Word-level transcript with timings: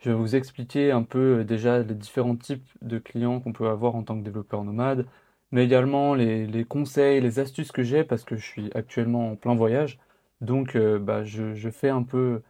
je 0.00 0.10
vais 0.10 0.16
vous 0.16 0.34
expliquer 0.36 0.90
un 0.92 1.02
peu 1.02 1.40
euh, 1.40 1.44
déjà 1.44 1.80
les 1.82 1.94
différents 1.94 2.36
types 2.36 2.68
de 2.82 2.98
clients 2.98 3.40
qu'on 3.40 3.52
peut 3.52 3.68
avoir 3.68 3.94
en 3.96 4.02
tant 4.02 4.18
que 4.18 4.24
développeur 4.24 4.64
nomade, 4.64 5.06
mais 5.52 5.64
également 5.64 6.14
les, 6.14 6.64
conseils, 6.68 7.20
les 7.20 7.38
astuces 7.38 7.72
que 7.72 7.82
j'ai 7.82 8.04
parce 8.04 8.24
que 8.24 8.36
je 8.36 8.44
suis 8.44 8.70
actuellement 8.74 9.32
en 9.32 9.36
plein 9.36 9.54
voyage. 9.54 9.98
Donc 10.40 10.76
euh, 10.76 10.98
bah, 10.98 11.24
je, 11.24 11.70
fais 11.70 11.90
un 11.90 12.02
peu 12.02 12.42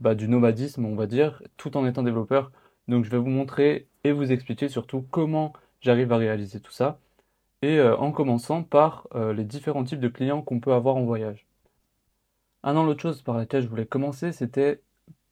bah, 0.00 0.14
du 0.14 0.28
nomadisme, 0.28 0.84
on 0.84 0.94
va 0.96 1.06
dire, 1.06 1.42
tout 1.56 1.76
en 1.76 1.86
étant 1.86 2.02
développeur. 2.02 2.52
Donc 2.88 3.04
je 3.04 3.10
vais 3.10 3.18
vous 3.18 3.28
montrer 3.30 3.88
et 4.04 4.12
vous 4.12 4.32
expliquer 4.32 4.68
surtout 4.68 5.04
comment 5.10 5.52
j'arrive 5.80 6.12
à 6.12 6.16
réaliser 6.18 6.60
tout 6.60 6.72
ça. 6.72 7.00
Et 7.62 7.78
euh, 7.78 7.96
en 7.96 8.12
commençant 8.12 8.62
par 8.62 9.08
les 9.34 9.44
différents 9.44 9.84
types 9.84 10.00
de 10.00 10.08
clients 10.08 10.42
qu'on 10.42 10.60
peut 10.60 10.72
avoir 10.72 10.96
en 10.96 11.04
voyage. 11.04 11.46
Ah 12.62 12.72
non, 12.72 12.84
l'autre 12.84 13.02
chose 13.02 13.22
par 13.22 13.36
laquelle 13.36 13.62
je 13.62 13.68
voulais 13.68 13.86
commencer, 13.86 14.32
c'était 14.32 14.82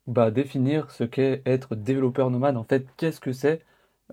bah, 0.07 0.31
définir 0.31 0.91
ce 0.91 1.05
qu'est 1.05 1.43
être 1.47 1.75
développeur 1.75 2.31
nomade. 2.31 2.57
En 2.57 2.65
fait, 2.65 2.87
qu'est-ce 2.97 3.21
que 3.21 3.33
c'est? 3.33 3.65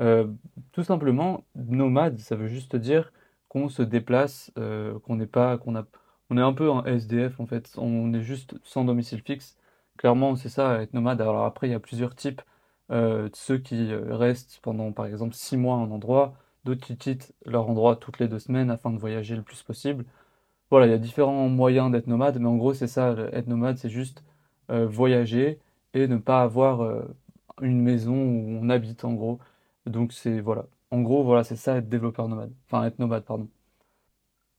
Euh, 0.01 0.27
Tout 0.71 0.83
simplement, 0.83 1.45
nomade, 1.55 2.19
ça 2.19 2.35
veut 2.35 2.47
juste 2.47 2.75
dire 2.75 3.11
qu'on 3.49 3.69
se 3.69 3.83
déplace, 3.83 4.51
euh, 4.57 4.99
qu'on 5.01 5.15
n'est 5.17 5.27
pas, 5.27 5.57
qu'on 5.57 5.75
a, 5.75 5.85
on 6.29 6.37
est 6.37 6.41
un 6.41 6.53
peu 6.53 6.71
un 6.71 6.83
SDF 6.85 7.39
en 7.39 7.45
fait. 7.45 7.73
On 7.77 8.13
est 8.13 8.21
juste 8.21 8.55
sans 8.63 8.85
domicile 8.85 9.21
fixe. 9.21 9.57
Clairement, 9.97 10.35
c'est 10.35 10.49
ça, 10.49 10.81
être 10.81 10.93
nomade. 10.93 11.21
Alors 11.21 11.45
après, 11.45 11.67
il 11.67 11.71
y 11.71 11.75
a 11.75 11.79
plusieurs 11.79 12.15
types. 12.15 12.41
Euh, 12.91 13.29
ceux 13.33 13.57
qui 13.57 13.93
restent 13.93 14.59
pendant, 14.61 14.91
par 14.91 15.05
exemple, 15.05 15.33
six 15.35 15.57
mois 15.57 15.75
à 15.75 15.79
un 15.79 15.91
endroit, 15.91 16.33
d'autres 16.65 16.85
qui 16.85 16.97
quittent 16.97 17.33
leur 17.45 17.69
endroit 17.69 17.95
toutes 17.95 18.19
les 18.19 18.27
deux 18.27 18.39
semaines 18.39 18.71
afin 18.71 18.91
de 18.91 18.97
voyager 18.99 19.35
le 19.35 19.43
plus 19.43 19.63
possible. 19.63 20.05
Voilà, 20.71 20.87
il 20.87 20.91
y 20.91 20.93
a 20.95 20.97
différents 20.97 21.49
moyens 21.49 21.91
d'être 21.91 22.07
nomade, 22.07 22.39
mais 22.39 22.47
en 22.47 22.57
gros, 22.57 22.73
c'est 22.73 22.87
ça, 22.87 23.15
être 23.33 23.47
nomade, 23.47 23.77
c'est 23.77 23.89
juste 23.89 24.23
voyager 24.69 25.59
et 25.93 26.07
ne 26.07 26.17
pas 26.17 26.41
avoir 26.43 26.81
euh, 26.81 27.03
une 27.61 27.81
maison 27.81 28.13
où 28.15 28.59
on 28.61 28.69
habite 28.69 29.05
en 29.05 29.13
gros. 29.13 29.39
Donc 29.85 30.13
c'est 30.13 30.39
voilà. 30.41 30.65
En 30.91 31.01
gros, 31.01 31.23
voilà, 31.23 31.43
c'est 31.43 31.55
ça 31.55 31.77
être 31.77 31.89
développeur 31.89 32.27
nomade. 32.27 32.53
Enfin 32.67 32.85
être 32.85 32.99
nomade, 32.99 33.25
pardon. 33.25 33.49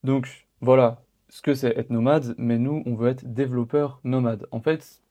Donc 0.02 0.46
voilà 0.60 1.02
ce 1.28 1.42
que 1.42 1.54
c'est 1.54 1.76
être 1.76 1.90
nomade, 1.90 2.34
mais 2.38 2.58
nous 2.58 2.82
on 2.86 2.94
veut 2.94 3.08
être 3.08 3.24
développeur 3.32 4.00
nomade. 4.04 4.46
En 4.52 4.60
fait, 4.60 5.02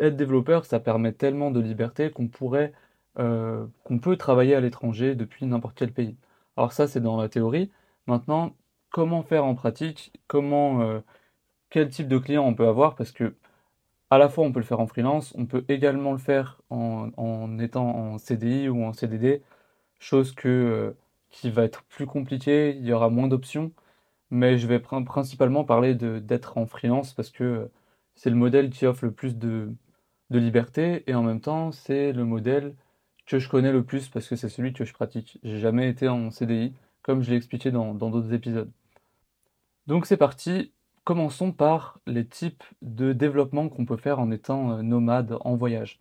être 0.00 0.16
développeur, 0.16 0.64
ça 0.64 0.80
permet 0.80 1.12
tellement 1.12 1.50
de 1.50 1.60
liberté 1.60 2.10
qu'on 2.10 2.28
pourrait 2.28 2.72
euh, 3.18 3.66
qu'on 3.84 3.98
peut 3.98 4.16
travailler 4.16 4.54
à 4.54 4.60
l'étranger 4.60 5.14
depuis 5.14 5.46
n'importe 5.46 5.76
quel 5.76 5.92
pays. 5.92 6.16
Alors 6.56 6.72
ça 6.72 6.86
c'est 6.88 7.00
dans 7.00 7.20
la 7.20 7.28
théorie. 7.28 7.70
Maintenant, 8.06 8.54
comment 8.90 9.22
faire 9.22 9.44
en 9.44 9.54
pratique? 9.54 10.12
Comment 10.28 10.82
euh, 10.82 11.00
quel 11.70 11.88
type 11.90 12.08
de 12.08 12.18
client 12.18 12.44
on 12.46 12.54
peut 12.54 12.66
avoir? 12.68 12.96
Parce 12.96 13.12
que 13.12 13.34
à 14.12 14.18
la 14.18 14.28
fois 14.28 14.44
on 14.44 14.52
peut 14.52 14.60
le 14.60 14.66
faire 14.66 14.80
en 14.80 14.86
freelance, 14.86 15.32
on 15.38 15.46
peut 15.46 15.64
également 15.68 16.12
le 16.12 16.18
faire 16.18 16.60
en, 16.68 17.58
étant 17.58 17.88
en 17.96 18.18
CDI 18.18 18.68
ou 18.68 18.84
en 18.84 18.92
CDD, 18.92 19.42
chose 20.00 20.34
euh, 20.46 20.92
qui 21.30 21.50
va 21.50 21.64
être 21.64 21.82
plus 21.84 22.06
compliquée, 22.06 22.76
il 22.76 22.84
y 22.86 22.92
aura 22.92 23.08
moins 23.08 23.26
d'options, 23.28 23.72
mais 24.30 24.58
je 24.58 24.66
vais 24.66 24.80
principalement 24.80 25.64
parler 25.64 25.94
d'être 25.94 26.58
en 26.58 26.66
freelance 26.66 27.14
parce 27.14 27.30
que 27.30 27.44
euh, 27.44 27.72
c'est 28.14 28.30
le 28.30 28.36
modèle 28.36 28.70
qui 28.70 28.86
offre 28.86 29.06
le 29.06 29.12
plus 29.12 29.38
de, 29.38 29.72
liberté 30.30 31.04
et 31.06 31.14
en 31.14 31.22
même 31.22 31.40
temps 31.40 31.72
c'est 31.72 32.12
le 32.12 32.24
modèle 32.24 32.74
que 33.26 33.38
je 33.38 33.48
connais 33.48 33.72
le 33.72 33.84
plus 33.84 34.08
parce 34.08 34.28
que 34.28 34.36
c'est 34.36 34.48
celui 34.50 34.72
que 34.74 34.84
je 34.84 34.92
pratique. 34.92 35.38
J'ai 35.42 35.58
jamais 35.60 35.88
été 35.88 36.08
en 36.08 36.30
CDI, 36.30 36.74
comme 37.02 37.22
je 37.22 37.30
l'ai 37.30 37.36
expliqué 37.36 37.70
dans 37.70 37.94
d'autres 37.94 38.32
épisodes. 38.34 38.70
Donc 39.86 40.06
c'est 40.06 40.16
parti, 40.16 40.72
Commençons 41.04 41.50
par 41.50 41.98
les 42.06 42.26
types 42.26 42.62
de 42.80 43.12
développement 43.12 43.68
qu'on 43.68 43.84
peut 43.84 43.96
faire 43.96 44.20
en 44.20 44.30
étant 44.30 44.78
euh, 44.78 44.82
nomade 44.82 45.36
en 45.40 45.56
voyage. 45.56 46.00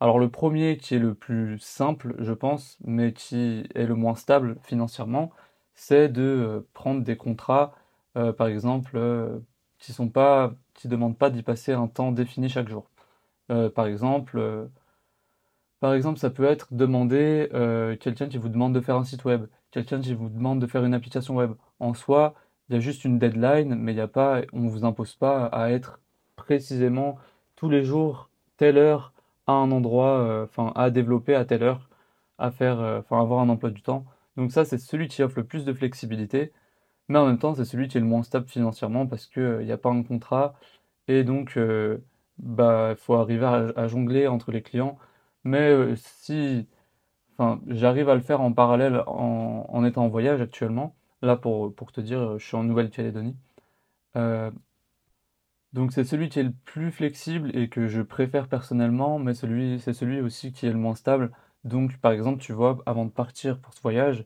Alors 0.00 0.18
le 0.18 0.28
premier 0.30 0.76
qui 0.76 0.96
est 0.96 0.98
le 0.98 1.14
plus 1.14 1.58
simple, 1.60 2.16
je 2.18 2.32
pense, 2.32 2.76
mais 2.84 3.12
qui 3.12 3.64
est 3.74 3.86
le 3.86 3.94
moins 3.94 4.16
stable 4.16 4.56
financièrement, 4.62 5.30
c'est 5.74 6.08
de 6.08 6.22
euh, 6.22 6.68
prendre 6.74 7.02
des 7.04 7.16
contrats, 7.16 7.74
euh, 8.16 8.32
par 8.32 8.48
exemple, 8.48 8.98
qui 9.78 9.92
sont 9.92 10.08
pas, 10.08 10.54
qui 10.74 10.88
demandent 10.88 11.18
pas 11.18 11.30
d'y 11.30 11.42
passer 11.44 11.72
un 11.72 11.86
temps 11.88 12.12
défini 12.12 12.48
chaque 12.48 12.68
jour. 12.68 12.90
par 13.74 13.86
exemple, 13.86 14.68
par 15.80 15.94
exemple, 15.94 16.18
ça 16.18 16.30
peut 16.30 16.44
être 16.44 16.68
demander 16.72 17.48
quelqu'un 18.00 18.28
qui 18.28 18.38
vous 18.38 18.48
demande 18.48 18.74
de 18.74 18.80
faire 18.80 18.96
un 18.96 19.04
site 19.04 19.24
web, 19.24 19.46
quelqu'un 19.70 20.00
qui 20.00 20.14
vous 20.14 20.28
demande 20.28 20.60
de 20.60 20.66
faire 20.66 20.84
une 20.84 20.94
application 20.94 21.36
web. 21.36 21.52
En 21.80 21.94
soi, 21.94 22.34
il 22.70 22.74
y 22.74 22.76
a 22.76 22.80
juste 22.80 23.04
une 23.04 23.18
deadline, 23.18 23.74
mais 23.74 23.92
il 23.92 23.98
y 23.98 24.00
a 24.00 24.08
pas, 24.08 24.42
on 24.52 24.60
ne 24.60 24.70
vous 24.70 24.84
impose 24.84 25.16
pas 25.16 25.46
à 25.46 25.70
être 25.70 26.00
précisément 26.36 27.18
tous 27.56 27.68
les 27.68 27.84
jours, 27.84 28.30
telle 28.58 28.78
heure, 28.78 29.12
à 29.48 29.52
un 29.52 29.72
endroit, 29.72 30.20
euh, 30.20 30.46
à 30.76 30.90
développer 30.90 31.34
à 31.34 31.44
telle 31.44 31.64
heure, 31.64 31.90
à 32.38 32.50
faire, 32.52 32.80
euh, 32.80 33.00
enfin, 33.00 33.20
avoir 33.20 33.40
un 33.40 33.48
emploi 33.48 33.70
du 33.70 33.82
temps. 33.82 34.04
Donc 34.36 34.52
ça, 34.52 34.64
c'est 34.64 34.78
celui 34.78 35.08
qui 35.08 35.22
offre 35.22 35.38
le 35.38 35.44
plus 35.44 35.64
de 35.64 35.72
flexibilité, 35.72 36.52
mais 37.08 37.18
en 37.18 37.26
même 37.26 37.38
temps, 37.38 37.54
c'est 37.54 37.64
celui 37.64 37.88
qui 37.88 37.98
est 37.98 38.00
le 38.00 38.06
moins 38.06 38.22
stable 38.22 38.48
financièrement 38.48 39.06
parce 39.06 39.26
qu'il 39.26 39.42
euh, 39.42 39.64
n'y 39.64 39.72
a 39.72 39.78
pas 39.78 39.90
un 39.90 40.02
contrat 40.04 40.54
et 41.08 41.24
donc, 41.24 41.58
bah, 42.38 42.90
il 42.92 42.96
faut 42.96 43.14
arriver 43.14 43.46
à, 43.46 43.88
jongler 43.88 44.28
entre 44.28 44.52
les 44.52 44.62
clients. 44.62 44.98
Mais 45.44 45.96
si, 45.96 46.68
j'arrive 47.68 48.08
à 48.08 48.14
le 48.14 48.20
faire 48.20 48.40
en 48.40 48.52
parallèle 48.52 49.02
en 49.06 49.84
étant 49.84 50.04
en 50.04 50.08
voyage 50.08 50.40
actuellement, 50.40 50.94
Là, 51.22 51.36
pour, 51.36 51.74
pour 51.74 51.92
te 51.92 52.00
dire, 52.00 52.38
je 52.38 52.44
suis 52.46 52.56
en 52.56 52.64
Nouvelle-Calédonie. 52.64 53.36
Euh, 54.16 54.50
donc 55.72 55.92
c'est 55.92 56.04
celui 56.04 56.28
qui 56.28 56.40
est 56.40 56.44
le 56.44 56.52
plus 56.64 56.90
flexible 56.90 57.56
et 57.56 57.68
que 57.68 57.86
je 57.88 58.02
préfère 58.02 58.48
personnellement, 58.48 59.18
mais 59.18 59.34
celui, 59.34 59.80
c'est 59.80 59.92
celui 59.92 60.20
aussi 60.20 60.52
qui 60.52 60.66
est 60.66 60.72
le 60.72 60.78
moins 60.78 60.94
stable. 60.94 61.30
Donc 61.64 61.98
par 61.98 62.12
exemple, 62.12 62.40
tu 62.42 62.52
vois, 62.52 62.78
avant 62.86 63.04
de 63.04 63.10
partir 63.10 63.58
pour 63.58 63.74
ce 63.74 63.80
voyage, 63.82 64.24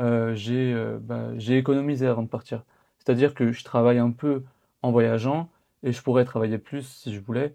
euh, 0.00 0.34
j'ai 0.34 0.72
euh, 0.74 0.98
bah, 1.00 1.30
j'ai 1.36 1.58
économisé 1.58 2.06
avant 2.06 2.22
de 2.22 2.28
partir. 2.28 2.64
C'est-à-dire 2.98 3.34
que 3.34 3.52
je 3.52 3.64
travaille 3.64 3.98
un 3.98 4.12
peu 4.12 4.44
en 4.82 4.92
voyageant 4.92 5.50
et 5.82 5.92
je 5.92 6.02
pourrais 6.02 6.24
travailler 6.24 6.58
plus 6.58 6.86
si 6.86 7.14
je 7.14 7.20
voulais. 7.20 7.54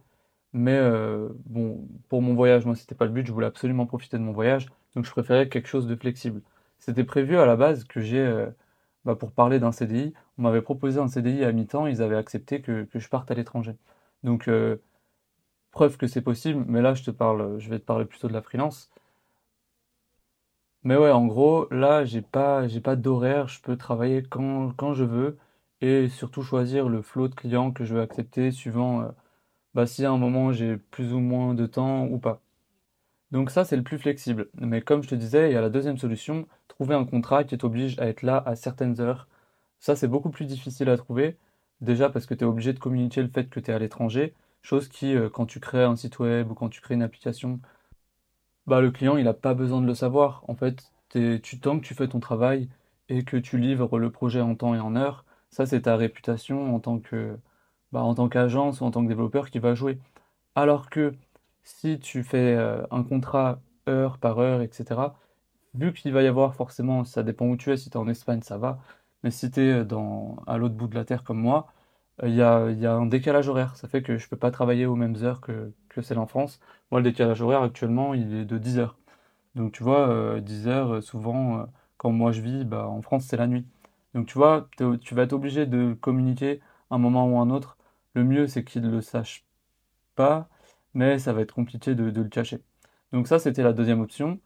Mais 0.53 0.79
bon, 1.47 1.87
pour 2.09 2.21
mon 2.21 2.35
voyage, 2.35 2.65
moi, 2.65 2.75
c'était 2.75 2.95
pas 2.95 3.05
le 3.05 3.11
but. 3.11 3.25
Je 3.27 3.31
voulais 3.33 3.47
absolument 3.47 3.85
profiter 3.87 4.17
de 4.17 4.23
mon 4.23 4.33
voyage, 4.33 4.67
donc 4.95 5.05
je 5.05 5.11
préférais 5.11 5.49
quelque 5.49 5.67
chose 5.67 5.87
de 5.87 5.95
flexible. 5.95 6.41
C'était 6.79 7.03
prévu 7.03 7.37
à 7.37 7.45
la 7.45 7.55
base 7.55 7.85
que 7.85 8.01
j'ai 8.01 8.47
bah, 9.05 9.15
pour 9.15 9.31
parler 9.31 9.59
d'un 9.59 9.71
CDI. 9.71 10.13
On 10.37 10.43
m'avait 10.43 10.61
proposé 10.61 10.99
un 10.99 11.07
CDI 11.07 11.43
à 11.43 11.51
mi-temps, 11.51 11.87
ils 11.87 12.01
avaient 12.01 12.17
accepté 12.17 12.61
que, 12.61 12.87
je 12.93 13.09
parte 13.09 13.31
à 13.31 13.35
l'étranger. 13.35 13.75
Donc, 14.23 14.47
euh, 14.47 14.77
preuve 15.71 15.97
que 15.97 16.07
c'est 16.07 16.21
possible, 16.21 16.65
mais 16.67 16.81
là, 16.81 16.93
je 16.93 17.03
te 17.03 17.11
parle, 17.11 17.59
je 17.59 17.69
vais 17.69 17.79
te 17.79 17.85
parler 17.85 18.05
plutôt 18.05 18.27
de 18.27 18.33
la 18.33 18.41
freelance. 18.41 18.91
Mais 20.83 20.97
ouais, 20.97 21.11
en 21.11 21.25
gros, 21.25 21.67
là, 21.71 22.03
j'ai 22.05 22.21
pas, 22.21 22.67
j'ai 22.67 22.81
pas 22.81 22.95
d'horaire, 22.95 23.47
je 23.47 23.61
peux 23.61 23.77
travailler 23.77 24.23
quand, 24.23 24.71
quand 24.77 24.93
je 24.93 25.03
veux 25.03 25.37
et 25.81 26.09
surtout 26.09 26.43
choisir 26.43 26.89
le 26.89 27.01
flot 27.01 27.27
de 27.27 27.35
clients 27.35 27.71
que 27.71 27.85
je 27.85 27.95
veux 27.95 28.01
accepter 28.01 28.51
suivant 28.51 29.01
euh, 29.01 29.09
bah, 29.73 29.87
si 29.87 30.05
à 30.05 30.11
un 30.11 30.17
moment 30.17 30.53
j'ai 30.53 30.77
plus 30.77 31.13
ou 31.13 31.19
moins 31.19 31.53
de 31.55 31.65
temps 31.67 32.05
ou 32.07 32.19
pas. 32.19 32.41
Donc 33.33 33.49
ça, 33.49 33.65
c'est 33.65 33.75
le 33.75 33.83
plus 33.83 33.97
flexible. 33.97 34.49
Mais 34.61 34.81
comme 34.81 35.03
je 35.03 35.09
te 35.09 35.15
disais, 35.15 35.49
il 35.49 35.53
y 35.53 35.57
a 35.57 35.61
la 35.61 35.71
deuxième 35.71 35.97
solution, 35.97 36.47
trouver 36.67 36.95
un 36.95 37.03
contrat 37.05 37.43
qui 37.43 37.57
t'oblige 37.57 37.99
à 37.99 38.07
être 38.07 38.21
là 38.21 38.43
à 38.45 38.55
certaines 38.55 39.01
heures. 39.01 39.27
Ça, 39.79 39.95
c'est 39.95 40.07
beaucoup 40.07 40.29
plus 40.29 40.45
difficile 40.45 40.89
à 40.89 40.97
trouver. 40.97 41.37
Déjà 41.81 42.09
parce 42.09 42.27
que 42.27 42.35
tu 42.35 42.43
es 42.43 42.47
obligé 42.47 42.73
de 42.73 42.79
communiquer 42.79 43.23
le 43.23 43.29
fait 43.29 43.49
que 43.49 43.59
tu 43.59 43.71
es 43.71 43.73
à 43.73 43.79
l'étranger, 43.79 44.33
chose 44.61 44.87
qui, 44.87 45.15
euh, 45.15 45.29
quand 45.29 45.47
tu 45.47 45.59
crées 45.59 45.83
un 45.83 45.95
site 45.95 46.19
web 46.19 46.51
ou 46.51 46.53
quand 46.55 46.69
tu 46.69 46.81
crées 46.81 46.93
une 46.95 47.01
application, 47.03 47.59
bah, 48.67 48.81
le 48.81 48.91
client, 48.91 49.17
il 49.17 49.25
n'a 49.25 49.33
pas 49.33 49.53
besoin 49.53 49.81
de 49.81 49.87
le 49.87 49.95
savoir. 49.95 50.43
En 50.47 50.55
fait, 50.55 50.91
tu, 51.09 51.59
tant 51.59 51.79
que 51.79 51.85
tu 51.85 51.95
fais 51.95 52.07
ton 52.07 52.19
travail 52.19 52.69
et 53.09 53.23
que 53.23 53.37
tu 53.37 53.57
livres 53.57 53.99
le 53.99 54.11
projet 54.11 54.41
en 54.41 54.55
temps 54.55 54.75
et 54.75 54.79
en 54.79 54.95
heure, 54.95 55.25
ça, 55.49 55.65
c'est 55.65 55.81
ta 55.81 55.95
réputation 55.97 56.75
en 56.75 56.79
tant 56.79 56.99
que, 56.99 57.37
bah, 57.91 58.01
en 58.03 58.15
tant 58.15 58.29
qu'agence 58.29 58.81
ou 58.81 58.85
en 58.85 58.91
tant 58.91 59.03
que 59.03 59.09
développeur 59.09 59.49
qui 59.49 59.59
va 59.59 59.75
jouer. 59.75 59.99
Alors 60.55 60.89
que 60.89 61.13
si 61.63 61.99
tu 61.99 62.23
fais 62.23 62.55
euh, 62.55 62.83
un 62.91 63.03
contrat 63.03 63.61
heure 63.87 64.17
par 64.17 64.39
heure, 64.39 64.61
etc., 64.61 65.15
vu 65.75 65.93
qu'il 65.93 66.13
va 66.13 66.23
y 66.23 66.27
avoir 66.27 66.55
forcément, 66.55 67.03
ça 67.05 67.23
dépend 67.23 67.47
où 67.47 67.57
tu 67.57 67.71
es, 67.71 67.77
si 67.77 67.89
tu 67.89 67.97
es 67.97 68.01
en 68.01 68.07
Espagne, 68.07 68.41
ça 68.41 68.57
va, 68.57 68.79
Mais 69.23 69.31
si 69.31 69.51
tu 69.51 69.61
es 69.61 69.85
dans, 69.85 70.37
à 70.47 70.57
l'autre 70.57 70.75
bout 70.75 70.87
de 70.87 70.95
la 70.95 71.05
Terre 71.05 71.23
comme 71.23 71.39
moi, 71.39 71.67
il 72.23 72.35
y 72.35 72.41
a, 72.41 72.69
y 72.71 72.85
a 72.85 72.93
un 72.93 73.05
décalage 73.07 73.47
horaire. 73.49 73.75
Ça 73.77 73.87
fait 73.87 74.01
que 74.03 74.17
je 74.17 74.29
peux 74.29 74.37
pas 74.37 74.51
travailler 74.51 74.85
aux 74.85 74.95
mêmes 74.95 75.15
heures 75.23 75.41
que, 75.41 75.73
que 75.89 76.01
celle 76.01 76.19
en 76.19 76.27
France. 76.27 76.59
Moi, 76.91 77.01
le 77.01 77.05
décalage 77.11 77.41
horaire 77.41 77.61
actuellement, 77.63 78.13
il 78.13 78.33
est 78.35 78.45
de 78.45 78.57
10 78.57 78.79
heures. 78.79 78.97
Donc 79.55 79.73
tu 79.73 79.83
vois, 79.83 80.39
10 80.41 80.67
heures, 80.67 81.03
souvent, 81.03 81.67
quand 81.97 82.11
moi 82.11 82.31
je 82.31 82.41
vis, 82.41 82.65
bah, 82.65 82.87
en 82.87 83.01
France, 83.01 83.25
c'est 83.25 83.37
la 83.37 83.47
nuit. 83.47 83.65
Donc 84.13 84.27
tu 84.27 84.37
vois, 84.37 84.69
tu 85.01 85.15
vas 85.15 85.23
être 85.23 85.33
obligé 85.33 85.65
de 85.65 85.93
communiquer 86.01 86.61
un 86.91 86.97
moment 86.97 87.27
ou 87.27 87.39
un 87.39 87.49
autre. 87.49 87.77
Le 88.15 88.23
mieux, 88.23 88.47
c'est 88.47 88.63
qu'ils 88.63 88.81
ne 88.83 88.89
le 88.91 89.01
sachent 89.01 89.45
pas, 90.15 90.49
mais 90.93 91.19
ça 91.19 91.33
va 91.33 91.41
être 91.41 91.53
compliqué 91.53 91.95
de, 91.95 92.03
le 92.05 92.29
cacher. 92.29 92.59
Donc 93.11 93.27
ça, 93.27 93.39
c'était 93.39 93.63
la 93.63 93.73
deuxième 93.73 94.01
option. 94.01 94.39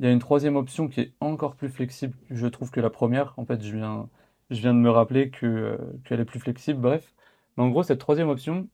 Il 0.00 0.06
y 0.06 0.08
a 0.08 0.12
une 0.12 0.18
troisième 0.20 0.56
option 0.56 0.88
qui 0.88 1.00
est 1.00 1.12
encore 1.20 1.56
plus 1.56 1.68
flexible, 1.70 2.16
je 2.30 2.46
trouve, 2.46 2.70
que 2.70 2.80
la 2.80 2.90
première. 2.90 3.34
En 3.36 3.44
fait, 3.46 3.62
je 3.62 3.76
viens, 3.76 4.08
je 4.50 4.60
viens 4.60 4.74
de 4.74 4.78
me 4.78 4.90
rappeler 4.90 5.30
euh, 5.42 5.76
qu'elle 6.04 6.20
est 6.20 6.24
plus 6.24 6.40
flexible, 6.40 6.80
bref. 6.80 7.14
Mais 7.56 7.64
en 7.64 7.68
gros, 7.70 7.82
cette 7.82 8.00
troisième 8.00 8.28
option, 8.28 8.68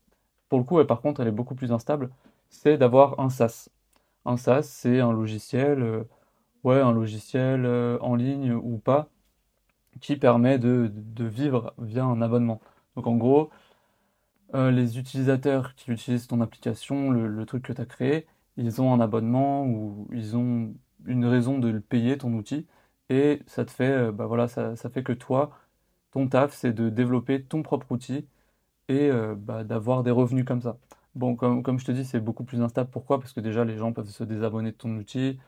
pour 0.48 0.58
le 0.58 0.64
coup, 0.64 0.80
et 0.80 0.86
par 0.86 1.00
contre, 1.00 1.20
elle 1.20 1.28
est 1.28 1.32
beaucoup 1.32 1.54
plus 1.54 1.72
instable, 1.72 2.10
c'est 2.50 2.78
d'avoir 2.78 3.20
un 3.20 3.30
SaaS. 3.30 3.70
Un 4.26 4.36
SaaS, 4.36 4.62
c'est 4.64 5.00
un 5.00 5.12
logiciel, 5.12 5.82
euh, 5.82 6.04
ouais, 6.64 6.80
un 6.80 6.92
logiciel 6.92 7.64
euh, 7.66 7.98
en 8.00 8.14
ligne 8.16 8.52
ou 8.54 8.78
pas, 8.78 9.08
qui 10.00 10.16
permet 10.16 10.58
de, 10.58 10.90
vivre 11.18 11.74
via 11.78 12.04
un 12.04 12.22
abonnement. 12.22 12.60
Donc 12.96 13.06
en 13.06 13.16
gros, 13.16 13.50
euh, 14.54 14.70
les 14.70 14.98
utilisateurs 14.98 15.74
qui 15.74 15.90
utilisent 15.90 16.26
ton 16.26 16.40
application, 16.40 17.10
le, 17.10 17.46
truc 17.46 17.64
que 17.64 17.72
tu 17.72 17.80
as 17.80 17.86
créé, 17.86 18.26
ils 18.56 18.80
ont 18.80 18.92
un 18.94 19.00
abonnement 19.00 19.66
ou 19.66 20.08
ils 20.12 20.36
ont 20.36 20.74
une 21.06 21.26
raison 21.26 21.58
de 21.58 21.68
le 21.68 21.80
payer, 21.80 22.18
ton 22.18 22.32
outil, 22.34 22.66
et 23.10 23.42
ça 23.46 23.64
te 23.64 23.70
fait, 23.70 23.90
euh, 23.90 24.12
bah 24.12 24.26
voilà, 24.26 24.48
ça, 24.48 24.76
fait 24.90 25.02
que 25.02 25.12
toi, 25.12 25.58
ton 26.12 26.28
taf, 26.28 26.54
c'est 26.54 26.72
de 26.72 26.88
développer 26.90 27.42
ton 27.42 27.62
propre 27.62 27.92
outil 27.92 28.26
et 28.88 29.10
euh, 29.10 29.34
bah, 29.36 29.64
d'avoir 29.64 30.02
des 30.04 30.10
revenus 30.12 30.44
comme 30.46 30.62
ça. 30.62 30.78
Bon, 31.14 31.36
comme, 31.36 31.62
comme 31.62 31.78
je 31.78 31.86
te 31.86 31.92
dis, 31.92 32.04
c'est 32.04 32.20
beaucoup 32.20 32.44
plus 32.44 32.62
instable. 32.62 32.90
Pourquoi? 32.90 33.20
Parce 33.20 33.32
que 33.32 33.40
déjà, 33.40 33.64
les 33.64 33.78
gens 33.78 33.92
peuvent 33.92 34.08
se 34.10 34.24
désabonner 34.24 34.72
de 34.72 34.76
ton 34.76 34.96
outil. 34.98 35.40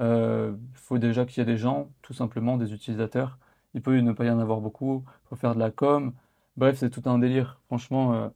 Il 0.00 0.56
faut 0.74 0.98
déjà 0.98 1.24
qu'il 1.26 1.40
y 1.40 1.42
ait 1.42 1.52
des 1.52 1.58
gens, 1.58 1.90
tout 2.02 2.14
simplement, 2.14 2.56
des 2.58 2.72
utilisateurs 2.74 3.38
il 3.74 3.82
peut 3.82 3.98
ne 3.98 4.12
pas 4.12 4.24
y 4.24 4.30
en 4.30 4.38
avoir 4.38 4.60
beaucoup, 4.60 5.04
il 5.06 5.28
faut 5.28 5.36
faire 5.36 5.54
de 5.54 5.60
la 5.60 5.70
com. 5.70 6.12
Bref, 6.56 6.78
c'est 6.78 6.90
tout 6.90 7.02
un 7.06 7.18
délire, 7.18 7.60
franchement. 7.66 8.32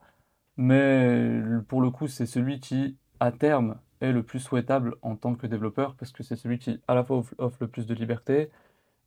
Mais 0.56 1.42
pour 1.68 1.80
le 1.80 1.90
coup, 1.90 2.08
c'est 2.08 2.26
celui 2.26 2.60
qui, 2.60 2.96
à 3.20 3.32
terme, 3.32 3.78
est 4.00 4.12
le 4.12 4.22
plus 4.22 4.40
souhaitable 4.40 4.96
en 5.02 5.16
tant 5.16 5.34
que 5.34 5.46
développeur, 5.46 5.94
parce 5.96 6.12
que 6.12 6.22
c'est 6.22 6.36
celui 6.36 6.58
qui, 6.58 6.80
à 6.88 6.94
la 6.94 7.04
fois, 7.04 7.22
offre 7.38 7.58
le 7.60 7.68
plus 7.68 7.86
de 7.86 7.94
liberté, 7.94 8.50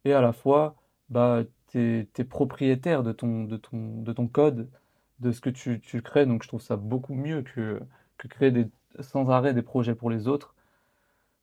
et 0.05 0.13
à 0.13 0.21
la 0.21 0.33
fois, 0.33 0.75
bah, 1.09 1.43
tu 1.67 2.07
es, 2.17 2.23
propriétaire 2.23 3.03
de 3.03 3.11
ton, 3.11 3.43
de, 3.45 3.57
ton, 3.57 4.01
de 4.01 4.13
ton 4.13 4.27
code, 4.27 4.69
de 5.19 5.31
ce 5.31 5.41
que 5.41 5.49
tu, 5.49 5.79
tu 5.81 6.01
crées. 6.01 6.25
Donc 6.25 6.43
je 6.43 6.47
trouve 6.47 6.61
ça 6.61 6.75
beaucoup 6.77 7.13
mieux 7.15 7.41
que, 7.43 7.81
que 8.17 8.27
créer 8.27 8.51
des, 8.51 8.67
sans 8.99 9.29
arrêt 9.29 9.53
des 9.53 9.61
projets 9.61 9.95
pour 9.95 10.09
les 10.09 10.27
autres. 10.27 10.55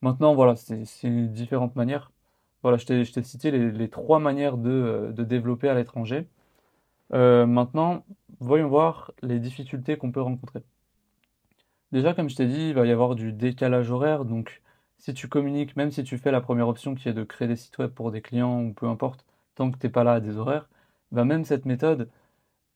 Maintenant, 0.02 0.34
voilà, 0.34 0.56
c'est 0.56 1.10
différentes 1.32 1.76
manières. 1.76 2.12
Voilà, 2.62 2.78
je 2.78 2.86
t'ai 2.86 3.22
cité 3.22 3.50
les, 3.50 3.88
trois 3.90 4.18
manières 4.18 4.56
de, 4.58 5.12
développer 5.18 5.68
à 5.68 5.74
l'étranger. 5.74 6.28
Euh, 7.12 7.46
maintenant, 7.46 8.04
voyons 8.40 8.68
voir 8.68 9.12
les 9.22 9.38
difficultés 9.38 9.96
qu'on 9.96 10.12
peut 10.12 10.20
rencontrer. 10.20 10.62
Déjà, 11.92 12.14
comme 12.14 12.28
je 12.28 12.36
t'ai 12.36 12.46
dit, 12.46 12.68
il 12.68 12.74
va 12.74 12.86
y 12.86 12.90
avoir 12.90 13.14
du 13.14 13.32
décalage 13.32 13.90
horaire. 13.90 14.24
Donc, 14.24 14.62
si 14.98 15.14
tu 15.14 15.28
communiques, 15.28 15.76
même 15.76 15.90
si 15.90 16.04
tu 16.04 16.18
fais 16.18 16.30
la 16.30 16.40
première 16.40 16.68
option 16.68 16.94
qui 16.94 17.08
est 17.08 17.12
de 17.12 17.24
créer 17.24 17.48
des 17.48 17.56
sites 17.56 17.78
web 17.78 17.90
pour 17.90 18.10
des 18.10 18.22
clients 18.22 18.62
ou 18.62 18.72
peu 18.72 18.86
importe, 18.86 19.24
tant 19.54 19.70
que 19.70 19.78
tu 19.78 19.86
n'es 19.86 19.92
pas 19.92 20.04
là 20.04 20.14
à 20.14 20.20
des 20.20 20.36
horaires, 20.36 20.68
bah 21.12 21.24
même 21.24 21.44
cette 21.44 21.64
méthode, 21.66 22.08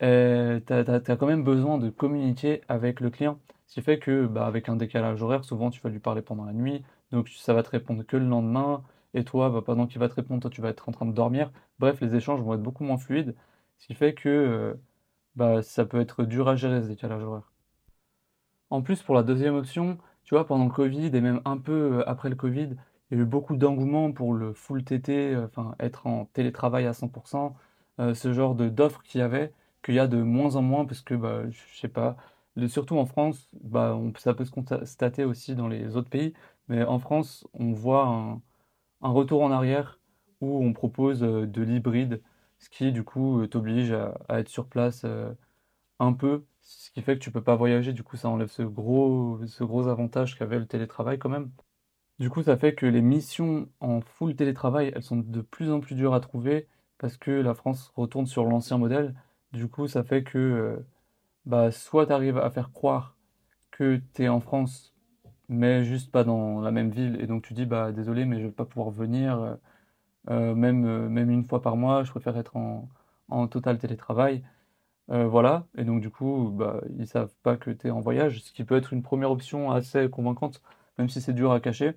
euh, 0.02 0.60
tu 0.66 0.72
as, 0.72 1.16
quand 1.16 1.26
même 1.26 1.44
besoin 1.44 1.78
de 1.78 1.90
communiquer 1.90 2.62
avec 2.68 3.00
le 3.00 3.10
client. 3.10 3.38
Ce 3.66 3.74
qui 3.74 3.82
fait 3.82 3.98
que, 3.98 4.26
bah, 4.26 4.46
avec 4.46 4.68
un 4.68 4.76
décalage 4.76 5.22
horaire, 5.22 5.44
souvent 5.44 5.70
tu 5.70 5.80
vas 5.80 5.90
lui 5.90 6.00
parler 6.00 6.22
pendant 6.22 6.44
la 6.44 6.52
nuit, 6.52 6.82
donc 7.12 7.28
ça 7.30 7.54
va 7.54 7.62
te 7.62 7.70
répondre 7.70 8.04
que 8.06 8.16
le 8.16 8.26
lendemain 8.26 8.82
et 9.14 9.24
toi, 9.24 9.50
bah, 9.50 9.62
pendant 9.64 9.86
qu'il 9.86 9.98
va 10.00 10.08
te 10.08 10.14
répondre, 10.14 10.40
toi, 10.42 10.50
tu 10.50 10.60
vas 10.60 10.70
être 10.70 10.88
en 10.88 10.92
train 10.92 11.06
de 11.06 11.12
dormir. 11.12 11.50
Bref, 11.78 12.00
les 12.00 12.14
échanges 12.14 12.40
vont 12.40 12.54
être 12.54 12.62
beaucoup 12.62 12.84
moins 12.84 12.98
fluides, 12.98 13.34
ce 13.80 13.86
qui 13.86 13.94
fait 13.94 14.14
que 14.14 14.28
euh, 14.28 14.74
bah, 15.36 15.62
ça 15.62 15.84
peut 15.84 16.00
être 16.00 16.24
dur 16.24 16.48
à 16.48 16.56
gérer 16.56 16.82
ce 16.82 16.88
décalage 16.88 17.22
horaire. 17.24 17.52
En 18.70 18.82
plus, 18.82 19.02
pour 19.02 19.14
la 19.14 19.22
deuxième 19.22 19.56
option, 19.56 19.98
tu 20.24 20.34
vois, 20.34 20.46
pendant 20.46 20.64
le 20.66 20.70
Covid 20.70 21.06
et 21.14 21.20
même 21.20 21.40
un 21.44 21.58
peu 21.58 21.98
euh, 21.98 22.08
après 22.08 22.28
le 22.28 22.36
Covid, 22.36 22.76
il 23.10 23.16
y 23.16 23.20
a 23.20 23.22
eu 23.24 23.26
beaucoup 23.26 23.56
d'engouement 23.56 24.12
pour 24.12 24.34
le 24.34 24.52
full 24.52 24.84
TT, 24.84 25.34
euh, 25.34 25.46
enfin 25.46 25.74
être 25.80 26.06
en 26.06 26.26
télétravail 26.26 26.86
à 26.86 26.92
100%, 26.92 27.54
ce 28.14 28.32
genre 28.32 28.54
d'offres 28.54 29.02
qu'il 29.02 29.20
y 29.20 29.22
avait, 29.22 29.52
qu'il 29.82 29.94
y 29.94 29.98
a 29.98 30.06
de 30.06 30.22
moins 30.22 30.56
en 30.56 30.62
moins, 30.62 30.86
parce 30.86 31.02
que, 31.02 31.14
bah, 31.14 31.42
je 31.50 31.78
sais 31.78 31.88
pas, 31.88 32.16
surtout 32.68 32.96
en 32.96 33.04
France, 33.06 33.50
bah, 33.62 33.98
ça 34.16 34.32
peut 34.34 34.44
se 34.46 34.50
constater 34.50 35.24
aussi 35.24 35.54
dans 35.54 35.68
les 35.68 35.96
autres 35.96 36.08
pays, 36.08 36.32
mais 36.68 36.82
en 36.84 36.98
France, 36.98 37.46
on 37.54 37.72
voit 37.72 38.06
un, 38.08 38.40
retour 39.02 39.42
en 39.42 39.50
arrière 39.50 40.00
où 40.40 40.64
on 40.64 40.72
propose 40.72 41.20
de 41.20 41.62
l'hybride, 41.62 42.22
ce 42.60 42.70
qui 42.70 42.92
du 42.92 43.04
coup 43.04 43.40
euh, 43.40 43.48
t'oblige 43.48 43.92
à, 43.92 44.40
être 44.40 44.48
sur 44.48 44.66
place 44.68 45.02
euh, 45.04 45.32
un 46.00 46.12
peu, 46.12 46.44
ce 46.62 46.90
qui 46.92 47.02
fait 47.02 47.16
que 47.16 47.24
tu 47.24 47.32
peux 47.32 47.42
pas 47.42 47.56
voyager, 47.56 47.92
du 47.92 48.02
coup 48.04 48.16
ça 48.16 48.28
enlève 48.28 48.48
ce 48.48 48.62
gros, 48.62 49.88
avantage 49.88 50.38
qu'avait 50.38 50.58
le 50.58 50.66
télétravail 50.66 51.18
quand 51.18 51.28
même. 51.30 51.50
Du 52.18 52.30
coup 52.30 52.42
ça 52.42 52.56
fait 52.56 52.74
que 52.74 52.86
les 52.86 53.02
missions 53.02 53.68
en 53.80 54.00
full 54.02 54.36
télétravail, 54.36 54.92
elles 54.94 55.02
sont 55.02 55.16
de 55.18 55.40
plus 55.42 55.72
en 55.72 55.80
plus 55.80 55.94
dures 55.96 56.14
à 56.14 56.20
trouver 56.20 56.68
parce 56.98 57.16
que 57.16 57.30
la 57.30 57.54
France 57.54 57.92
retourne 57.96 58.26
sur 58.26 58.44
l'ancien 58.44 58.78
modèle. 58.78 59.14
Du 59.52 59.68
coup 59.68 59.88
ça 59.88 60.04
fait 60.04 60.22
que 60.24 60.84
bah, 61.46 61.72
soit 61.72 62.06
tu 62.06 62.12
arrives 62.12 62.38
à 62.38 62.50
faire 62.50 62.72
croire 62.72 63.16
que 63.70 64.00
tu 64.14 64.24
es 64.24 64.28
en 64.28 64.40
France 64.40 64.94
mais 65.50 65.84
juste 65.84 66.10
pas 66.12 66.24
dans 66.24 66.60
la 66.60 66.70
même 66.70 66.90
ville. 66.90 67.18
Et 67.20 67.26
donc 67.26 67.42
tu 67.42 67.54
dis, 67.54 67.66
bah 67.66 67.92
désolé, 67.92 68.24
mais 68.24 68.40
je 68.40 68.46
vais 68.46 68.52
pas 68.52 68.64
pouvoir 68.64 68.90
venir, 68.90 69.38
euh, 69.40 69.54
euh, 69.54 69.56
même, 70.30 70.84
euh, 70.86 71.08
même 71.08 71.30
une 71.30 71.44
fois 71.44 71.62
par 71.62 71.76
mois, 71.76 72.04
je 72.04 72.10
préfère 72.10 72.36
être 72.38 72.56
en, 72.56 72.88
total 73.48 73.78
télétravail. 73.78 74.42
voilà, 75.08 75.66
et 75.76 75.84
donc 75.84 76.00
du 76.00 76.10
coup, 76.10 76.50
bah, 76.54 76.80
ils 76.98 77.06
savent 77.06 77.32
pas 77.42 77.56
que 77.56 77.70
tu 77.70 77.88
es 77.88 77.90
en 77.90 78.00
voyage, 78.00 78.42
ce 78.42 78.52
qui 78.52 78.64
peut 78.64 78.76
être 78.76 78.92
une 78.92 79.02
première 79.02 79.30
option 79.32 79.70
assez 79.72 80.08
convaincante, 80.10 80.62
même 80.98 81.08
si 81.08 81.20
c'est 81.20 81.32
dur 81.32 81.52
à 81.52 81.60
cacher. 81.60 81.96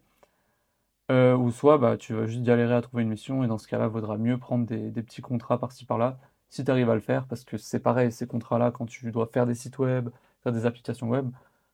ou 1.09 1.51
soit 1.51 1.77
bah, 1.77 1.97
tu 1.97 2.13
vas 2.13 2.25
juste 2.25 2.43
galérer 2.43 2.75
à 2.75 2.81
trouver 2.81 3.03
une 3.03 3.09
mission, 3.09 3.43
et 3.43 3.47
dans 3.47 3.57
ce 3.57 3.67
cas-là, 3.67 3.87
vaudra 3.87 4.17
mieux 4.17 4.37
prendre 4.37 4.65
des, 4.65 4.91
petits 4.91 5.21
contrats 5.21 5.59
par-ci 5.59 5.85
par-là, 5.85 6.19
si 6.49 6.63
tu 6.63 6.71
arrives 6.71 6.89
à 6.89 6.95
le 6.95 7.01
faire, 7.01 7.25
parce 7.27 7.43
que 7.43 7.57
c'est 7.57 7.79
pareil, 7.79 8.11
ces 8.11 8.27
contrats-là, 8.27 8.71
quand 8.71 8.85
tu 8.85 9.11
dois 9.11 9.27
faire 9.27 9.45
des 9.45 9.55
sites 9.55 9.79
web, 9.79 10.09
faire 10.43 10.53
des 10.53 10.65
applications 10.65 11.09
web, 11.09 11.29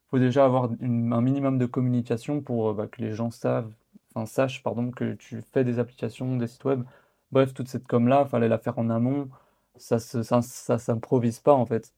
faut 0.09 0.19
déjà 0.19 0.45
avoir 0.45 0.69
un 0.81 1.21
minimum 1.21 1.57
de 1.57 1.65
communication 1.65 2.41
pour 2.41 2.69
euh, 2.69 2.73
bah, 2.73 2.87
que 2.87 3.01
les 3.01 3.13
gens 3.13 3.31
savent, 3.31 3.71
enfin, 4.13 4.25
sachent 4.25 4.63
pardon, 4.63 4.91
que 4.91 5.13
tu 5.13 5.41
fais 5.53 5.63
des 5.63 5.79
applications, 5.79 6.37
des 6.37 6.47
sites 6.47 6.65
web. 6.65 6.83
Bref, 7.31 7.53
toute 7.53 7.67
cette 7.67 7.87
com-là, 7.87 8.25
fallait 8.25 8.47
la 8.49 8.57
faire 8.59 8.79
en 8.79 8.89
amont. 8.89 9.29
Ça 9.77 9.97
ne 10.15 10.23
ça, 10.23 10.79
s'improvise 10.79 11.39
pas 11.39 11.53
en 11.53 11.65
fait. 11.65 11.93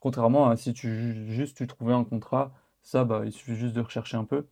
Contrairement 0.00 0.48
à 0.50 0.56
si 0.56 0.74
tu 0.74 1.26
juste 1.28 1.56
tu 1.58 1.66
trouvais 1.66 1.94
un 1.94 2.04
contrat, 2.04 2.52
ça, 2.82 3.04
bah, 3.04 3.22
il 3.24 3.32
suffit 3.32 3.56
juste 3.56 3.74
de 3.74 3.80
rechercher 3.80 4.16
un 4.16 4.24
peu. 4.24 4.46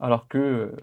Alors 0.00 0.28
que 0.28 0.38
euh, 0.38 0.76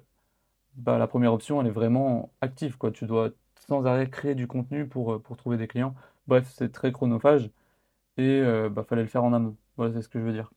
bah, 0.75 0.97
la 0.99 1.07
première 1.07 1.33
option, 1.33 1.61
elle 1.61 1.67
est 1.67 1.71
vraiment 1.71 2.31
active. 2.41 2.77
Quoi. 2.77 2.91
Tu 2.91 3.05
dois 3.05 3.31
sans 3.67 3.85
arrêt 3.85 4.09
créer 4.09 4.35
du 4.35 4.47
contenu 4.47 4.87
pour, 4.87 5.13
euh, 5.13 5.23
trouver 5.37 5.57
des 5.57 5.67
clients. 5.67 5.95
Bref, 6.27 6.51
c'est 6.55 6.71
très 6.71 6.91
chronophage 6.91 7.51
et 8.17 8.39
il 8.39 8.69
bah, 8.71 8.83
fallait 8.83 9.03
le 9.03 9.09
faire 9.09 9.23
en 9.23 9.33
amont. 9.33 9.57
Voilà, 9.77 9.93
c'est 9.93 10.01
ce 10.03 10.09
que 10.09 10.19
je 10.19 10.25
veux 10.25 10.33
dire. 10.33 10.51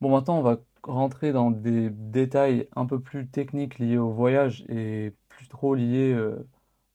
Bon, 0.00 0.10
maintenant, 0.10 0.38
on 0.38 0.42
va 0.42 0.58
rentrer 0.84 1.32
dans 1.32 1.50
des 1.50 1.90
détails 1.90 2.68
un 2.76 2.86
peu 2.86 3.00
plus 3.00 3.28
techniques 3.28 3.78
liés 3.80 3.98
au 3.98 4.10
voyage 4.10 4.64
et 4.68 5.12
plus 5.28 5.48
trop 5.48 5.74
liés, 5.74 6.12
euh, 6.12 6.46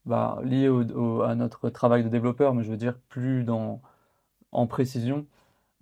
bah, 0.05 0.39
à 0.41 1.35
notre 1.35 1.69
travail 1.69 2.03
de 2.03 2.09
développeur, 2.09 2.53
mais 2.55 2.63
je 2.63 2.71
veux 2.71 2.77
dire 2.77 2.99
plus 3.09 3.43
dans, 3.43 3.81
en 4.51 4.67
précision. 4.67 5.27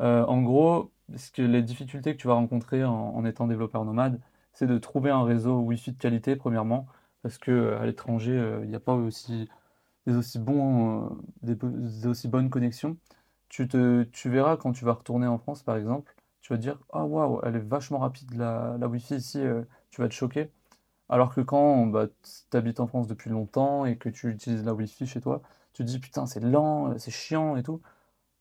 Euh, 0.02 0.26
en 0.26 0.42
gros, 0.44 0.92
ce 1.18 1.32
que, 1.32 1.44
les 1.44 1.64
difficultés 1.64 2.14
que 2.16 2.22
tu 2.22 2.28
vas 2.28 2.36
rencontrer 2.36 2.86
en, 2.86 3.26
étant 3.26 3.48
développeur 3.48 3.86
nomade, 3.86 4.22
c'est 4.54 4.68
de 4.68 4.78
trouver 4.80 5.12
un 5.12 5.24
réseau 5.26 5.60
Wi-Fi 5.62 5.94
de 5.94 6.00
qualité, 6.00 6.36
premièrement, 6.36 6.88
parce 7.24 7.38
que 7.38 7.52
euh, 7.52 7.80
à 7.82 7.86
l'étranger, 7.88 8.60
il 8.64 8.70
n'y 8.70 8.76
a 8.76 8.80
pas 8.82 8.96
aussi, 8.96 9.50
des, 10.08 10.16
aussi 10.16 10.40
bons, 10.40 11.18
aussi 12.06 12.28
bonnes 12.30 12.50
connexions. 12.50 12.98
Tu, 13.50 13.68
tu 13.68 14.30
verras 14.30 14.58
quand 14.58 14.74
tu 14.74 14.86
vas 14.86 14.94
retourner 14.94 15.28
en 15.28 15.38
France, 15.40 15.64
par 15.64 15.78
exemple, 15.78 16.16
tu 16.42 16.54
vas 16.54 16.58
te 16.58 16.62
dire 16.64 16.80
Ah 16.94 17.06
waouh, 17.06 17.40
elle 17.44 17.56
est 17.56 17.60
vachement 17.60 18.00
rapide 18.00 18.34
la, 18.36 18.78
la 18.80 18.88
Wi-Fi 18.88 19.16
ici, 19.16 19.40
euh, 19.42 19.64
tu 19.92 20.02
vas 20.02 20.08
te 20.10 20.14
choquer. 20.14 20.52
Alors 21.10 21.34
que 21.36 21.42
quand 21.42 21.88
bah, 21.88 22.08
tu 22.52 22.58
habites 22.58 22.80
en 22.80 22.88
France 22.88 23.08
depuis 23.08 23.30
longtemps 23.30 23.86
et 23.86 23.98
que 23.98 24.10
tu 24.10 24.30
utilises 24.30 24.66
la 24.66 24.74
Wi-Fi 24.74 25.08
chez 25.08 25.22
toi, 25.22 25.42
tu 25.74 25.84
te 25.84 25.88
dis 25.90 26.00
putain, 26.00 26.26
c'est 26.26 26.40
lent, 26.42 26.98
c'est 27.00 27.12
chiant 27.12 27.56
et 27.58 27.64
tout. 27.64 27.82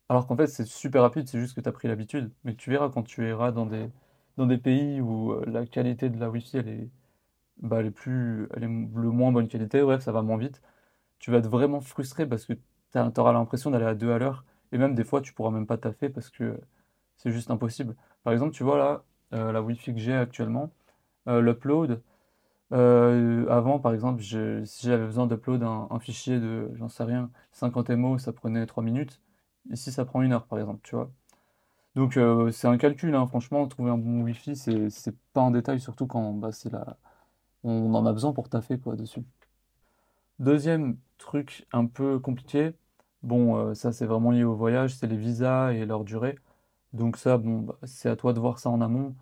Alors 0.09 0.27
qu'en 0.27 0.37
fait, 0.37 0.47
c'est 0.49 0.67
super 0.67 1.03
rapide, 1.03 1.29
c'est 1.29 1.41
juste 1.41 1.55
que 1.57 1.61
tu 1.63 1.69
as 1.69 1.73
pris 1.73 1.89
l'habitude. 1.89 2.33
Mais 2.45 2.55
tu 2.55 2.71
verras 2.71 2.91
quand 2.91 3.03
tu 3.05 3.29
iras 3.29 3.53
dans 3.53 3.67
des, 3.67 3.91
dans 4.37 4.47
des 4.47 4.59
pays 4.59 5.01
où 5.01 5.33
euh, 5.33 5.45
la 5.47 5.67
qualité 5.67 6.11
de 6.11 6.19
la 6.21 6.31
Wi-Fi 6.31 6.59
elle 6.59 6.69
est, 6.69 6.91
bah, 7.63 7.79
elle 7.81 7.87
est, 7.87 7.91
plus, 7.91 8.49
elle 8.55 8.65
est 8.65 8.69
le 8.69 9.11
moins 9.11 9.33
bonne 9.33 9.49
qualité, 9.49 9.83
bref, 9.83 10.03
ça 10.03 10.13
va 10.13 10.23
moins 10.23 10.39
vite. 10.39 10.63
Tu 11.21 11.31
vas 11.31 11.39
être 11.39 11.49
vraiment 11.49 11.81
frustré 11.81 12.27
parce 12.27 12.47
que 12.47 12.55
tu 12.55 12.99
auras 13.21 13.33
l'impression 13.33 13.71
d'aller 13.71 13.87
à 13.87 13.95
deux 13.95 14.13
à 14.13 14.19
l'heure. 14.19 14.45
Et 14.73 14.79
même 14.79 14.95
des 14.95 15.05
fois, 15.05 15.21
tu 15.23 15.33
pourras 15.35 15.51
même 15.51 15.67
pas 15.67 15.79
taffer 15.79 16.11
parce 16.11 16.31
que 16.31 16.61
c'est 17.23 17.33
juste 17.33 17.51
impossible. 17.51 17.97
Par 18.25 18.33
exemple, 18.33 18.53
tu 18.53 18.65
vois 18.65 18.79
là, 18.79 19.05
euh, 19.35 19.53
la 19.53 19.63
Wi-Fi 19.63 19.95
que 19.95 20.01
j'ai 20.01 20.15
actuellement, 20.15 20.71
euh, 21.29 21.41
l'upload, 21.41 22.03
euh, 22.73 23.49
avant, 23.51 23.79
par 23.81 23.95
exemple, 23.95 24.23
si 24.23 24.87
j'avais 24.87 25.07
besoin 25.07 25.27
d'upload 25.27 25.63
un, 25.63 25.99
fichier 26.01 26.41
de, 26.41 26.71
j'en 26.77 26.89
sais 26.89 27.05
rien, 27.05 27.31
50 27.53 27.91
MO, 27.91 28.19
ça 28.19 28.33
prenait 28.33 28.67
3 28.67 28.83
minutes. 28.83 29.21
Ici, 29.71 29.93
ça 29.93 30.05
prend 30.05 30.23
une 30.23 30.33
heure, 30.33 30.47
par 30.47 30.59
exemple, 30.59 30.81
tu 30.83 30.97
vois. 30.97 31.11
Donc, 31.97 32.19
c'est 32.53 32.69
un 32.69 32.79
calcul, 32.79 33.15
hein. 33.15 33.27
franchement, 33.27 33.67
trouver 33.69 33.91
un 33.91 33.99
bon 33.99 34.23
Wi-Fi, 34.23 34.57
c'est 34.57 35.17
pas 35.33 35.43
un 35.43 35.51
détail, 35.51 35.81
surtout 35.81 36.07
quand 36.07 36.33
bah, 36.35 36.53
c'est 36.53 36.71
on 37.65 37.95
en 37.95 38.07
a 38.07 38.13
besoin 38.13 38.33
pour 38.33 38.49
taffer, 38.49 38.79
quoi, 38.79 38.97
dessus. 38.97 39.23
Deuxième 40.39 40.97
truc 41.19 41.67
un 41.73 41.87
peu 41.87 42.19
compliqué, 42.19 42.73
bon, 43.23 43.75
ça 43.75 43.93
c'est 43.93 44.07
vraiment 44.07 44.31
lié 44.31 44.45
au 44.45 44.55
voyage, 44.55 44.95
c'est 44.97 45.07
les 45.07 45.17
visas 45.17 45.73
et 45.73 45.85
leur 45.87 46.05
durée. 46.05 46.39
Donc 46.93 47.17
ça, 47.17 47.39
bon, 47.39 47.61
bah, 47.61 47.77
c'est 47.85 48.09
à 48.09 48.17
toi 48.17 48.33
de 48.33 48.41
voir 48.41 48.59
ça 48.59 48.71
en 48.71 48.81
amont. 48.81 49.15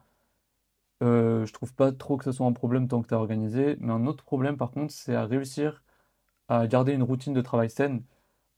Euh, 1.03 1.47
je 1.47 1.53
trouve 1.53 1.73
pas 1.75 1.93
trop 1.93 2.17
que 2.17 2.25
ce 2.25 2.33
soit 2.33 2.47
un 2.47 2.53
problème 2.53 2.89
tant 2.89 3.03
que 3.03 3.09
tu 3.09 3.15
as 3.15 3.19
organisé. 3.19 3.77
Mais 3.81 3.93
un 3.93 4.07
autre 4.07 4.25
problème, 4.25 4.57
par 4.57 4.71
contre, 4.71 4.93
c'est 4.93 5.15
à 5.15 5.25
réussir 5.27 5.83
à 6.49 6.67
garder 6.67 6.93
une 6.95 7.03
routine 7.03 7.35
de 7.35 7.41
travail 7.43 7.71
saine 7.71 8.03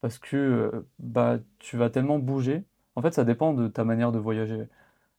parce 0.01 0.19
que 0.19 0.37
euh, 0.37 0.89
bah, 0.99 1.39
tu 1.59 1.77
vas 1.77 1.89
tellement 1.89 2.19
bouger. 2.19 2.65
En 2.95 3.01
fait, 3.03 3.13
ça 3.13 3.25
dépend 3.25 3.53
de 3.53 3.67
ta 3.67 3.85
manière 3.85 4.11
de 4.11 4.19
voyager. 4.19 4.67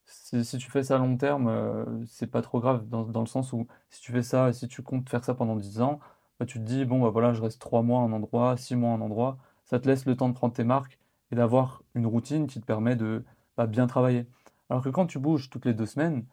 Si, 0.06 0.58
tu 0.58 0.70
fais 0.70 0.84
ça 0.84 0.96
à 0.96 0.99
long 0.99 1.16
terme, 1.16 1.49
euh, 1.49 1.84
c'est 2.06 2.28
pas 2.28 2.42
trop 2.42 2.61
grave 2.61 2.88
dans, 2.88 3.20
le 3.20 3.26
sens 3.26 3.52
où 3.52 3.66
si 3.90 4.00
tu 4.02 4.12
fais 4.12 4.22
ça, 4.22 4.52
si 4.52 4.68
tu 4.68 4.82
comptes 4.82 5.08
faire 5.08 5.25
ça 5.25 5.34
pendant 5.34 5.56
10 5.56 5.80
ans, 5.82 6.00
bah, 6.40 6.46
tu 6.46 6.58
te 6.58 6.64
dis, 6.64 6.84
bon, 6.84 7.00
bah 7.02 7.11
voilà, 7.11 7.32
je 7.34 7.42
reste 7.42 7.61
3 7.61 7.82
mois 7.82 8.00
à 8.02 8.04
un 8.04 8.12
endroit, 8.12 8.56
6 8.56 8.76
mois 8.76 8.92
à 8.92 8.94
un 8.94 9.00
endroit. 9.00 9.38
Ça 9.64 9.80
te 9.80 9.88
laisse 9.88 10.06
le 10.06 10.16
temps 10.16 10.28
de 10.28 10.34
prendre 10.34 10.54
tes 10.54 10.64
marques 10.64 10.99
et 11.30 11.37
d'avoir 11.37 11.82
une 11.94 12.06
routine 12.06 12.46
qui 12.46 12.61
te 12.61 12.66
permet 12.66 12.96
de 12.96 13.25
bah, 13.56 13.66
bien 13.66 13.87
travailler. 13.87 14.26
Alors 14.71 14.82
que 14.82 14.88
quand 14.88 15.06
tu 15.06 15.18
bouges 15.18 15.50
toutes 15.50 15.66
les 15.66 15.75
deux 15.75 15.87
semaines, 15.87 16.25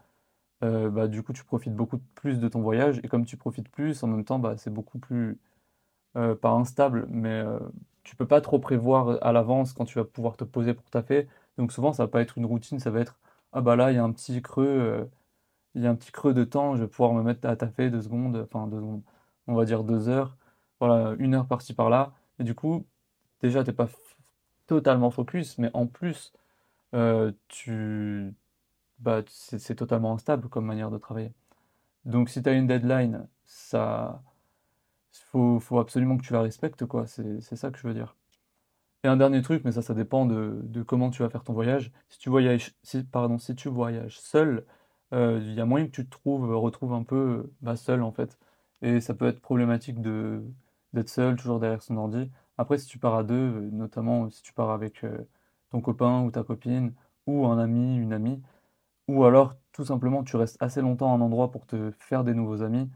euh, 0.63 0.89
bah, 0.89 1.07
du 1.07 1.23
coup, 1.23 1.33
tu 1.33 1.43
profites 1.43 1.75
beaucoup 1.75 1.99
plus 2.15 2.39
de 2.39 2.47
ton 2.47 2.61
voyage. 2.61 2.99
Et 3.03 3.07
comme 3.07 3.25
tu 3.25 3.37
profites 3.37 3.69
plus, 3.69 4.03
en 4.03 4.07
même 4.07 4.25
temps, 4.25 4.39
bah, 4.39 4.57
c'est 4.57 4.71
beaucoup 4.73 4.99
plus, 4.99 5.39
euh, 6.17 6.35
pas 6.35 6.51
instable, 6.51 7.07
mais 7.09 7.29
euh, 7.29 7.59
tu 8.03 8.15
peux 8.15 8.27
pas 8.27 8.41
trop 8.41 8.59
prévoir 8.59 9.19
à 9.23 9.31
l'avance 9.33 9.73
quand 9.73 9.85
tu 9.85 9.99
vas 9.99 10.05
pouvoir 10.05 10.37
te 10.37 10.43
poser 10.43 10.73
pour 10.73 10.89
taffer. 10.89 11.27
Donc 11.57 11.71
souvent, 11.73 11.93
ça 11.93 12.03
va 12.05 12.07
pas 12.09 12.21
être 12.21 12.37
une 12.37 12.45
routine, 12.45 12.79
ça 12.79 12.91
va 12.91 13.01
être, 13.01 13.19
ah 13.53 13.61
bah 13.61 13.75
là, 13.75 13.91
il 13.91 13.95
y 13.95 13.99
a 13.99 14.03
un 14.03 14.11
petit 14.11 14.41
creux, 14.41 15.09
il 15.75 15.83
y 15.83 15.87
a 15.87 15.89
un 15.91 15.95
petit 15.95 16.11
creux 16.11 16.33
de 16.33 16.43
temps, 16.43 16.75
je 16.75 16.83
vais 16.83 16.87
pouvoir 16.87 17.13
me 17.13 17.23
mettre 17.23 17.47
à 17.47 17.55
taffer 17.55 17.89
deux 17.89 18.01
secondes, 18.01 18.37
enfin 18.37 18.67
deux 18.67 18.77
secondes, 18.77 19.03
on 19.47 19.55
va 19.55 19.65
dire 19.65 19.83
deux 19.83 20.09
heures, 20.09 20.37
voilà, 20.79 21.15
une 21.19 21.35
heure 21.35 21.47
par-ci 21.47 21.73
par-là. 21.73 22.13
Et 22.39 22.43
du 22.43 22.55
coup, 22.55 22.85
déjà, 23.41 23.63
t'es 23.63 23.73
pas 23.73 23.89
totalement 24.67 25.11
focus, 25.11 25.57
mais 25.57 25.71
en 25.73 25.87
plus, 25.87 26.33
tu 27.47 28.33
bah, 28.99 29.23
c'est 29.27 29.75
totalement 29.75 30.13
instable 30.13 30.49
comme 30.49 30.65
manière 30.65 30.91
de 30.91 30.97
travailler. 30.97 31.33
Donc 32.05 32.29
si 32.29 32.43
tu 32.43 32.49
as 32.49 32.53
une 32.53 32.67
deadline, 32.67 33.27
ça 33.45 34.23
faut, 35.31 35.59
faut 35.59 35.79
absolument 35.79 36.17
que 36.17 36.23
tu 36.23 36.33
la 36.33 36.41
respectes, 36.41 36.85
quoi. 36.85 37.05
C'est 37.07 37.41
ça 37.55 37.71
que 37.71 37.77
je 37.79 37.87
veux 37.87 37.93
dire. 37.93 38.15
Et 39.03 39.07
un 39.07 39.17
dernier 39.17 39.41
truc, 39.41 39.63
mais 39.65 39.71
ça, 39.71 39.81
ça 39.81 39.93
dépend 39.93 40.25
de, 40.25 40.59
de 40.63 40.83
comment 40.83 41.09
tu 41.09 41.23
vas 41.23 41.29
faire 41.29 41.43
ton 41.43 41.53
voyage. 41.53 41.91
Si 42.09 42.19
tu 42.19 42.29
voyages, 42.29 42.75
si, 42.83 43.03
pardon, 43.03 43.37
si 43.37 43.55
tu 43.55 43.69
voyages 43.69 44.19
seul, 44.19 44.65
euh, 45.13 45.39
il 45.41 45.53
y 45.53 45.61
a 45.61 45.65
moyen 45.65 45.87
que 45.87 45.91
tu 45.91 46.05
te 46.05 46.11
trouves, 46.11 46.55
retrouves 46.55 46.93
un 46.93 47.03
peu 47.03 47.51
bah, 47.61 47.75
seul, 47.77 48.03
en 48.03 48.11
fait. 48.11 48.37
Et 48.81 49.01
ça 49.01 49.13
peut 49.13 49.27
être 49.27 49.41
problématique 49.41 50.01
d'être 50.01 51.09
seul, 51.09 51.35
toujours 51.35 51.59
derrière 51.59 51.83
son 51.83 51.97
ordi. 51.97 52.31
Après, 52.57 52.77
si 52.77 52.87
tu 52.87 52.99
pars 52.99 53.15
à 53.15 53.23
deux, 53.23 53.69
notamment 53.71 54.29
si 54.29 54.41
tu 54.43 54.53
pars 54.53 54.71
avec 54.71 55.03
euh, 55.03 55.17
ton 55.71 55.81
copain 55.81 56.21
ou 56.23 56.31
ta 56.31 56.43
copine, 56.43 56.93
ou 57.27 57.45
un 57.47 57.59
ami, 57.59 57.97
une 57.97 58.13
amie, 58.13 58.41
ou 59.09 59.25
alors, 59.25 59.55
tout 59.71 59.85
simplement, 59.85 60.23
tu 60.23 60.37
restes 60.37 60.57
assez 60.61 60.81
longtemps 60.81 61.11
à 61.11 61.17
un 61.17 61.21
endroit 61.21 61.51
pour 61.51 61.65
te 61.65 61.91
faire 61.97 62.23
des 62.23 62.35
nouveaux 62.35 62.61
amis. 62.61 62.89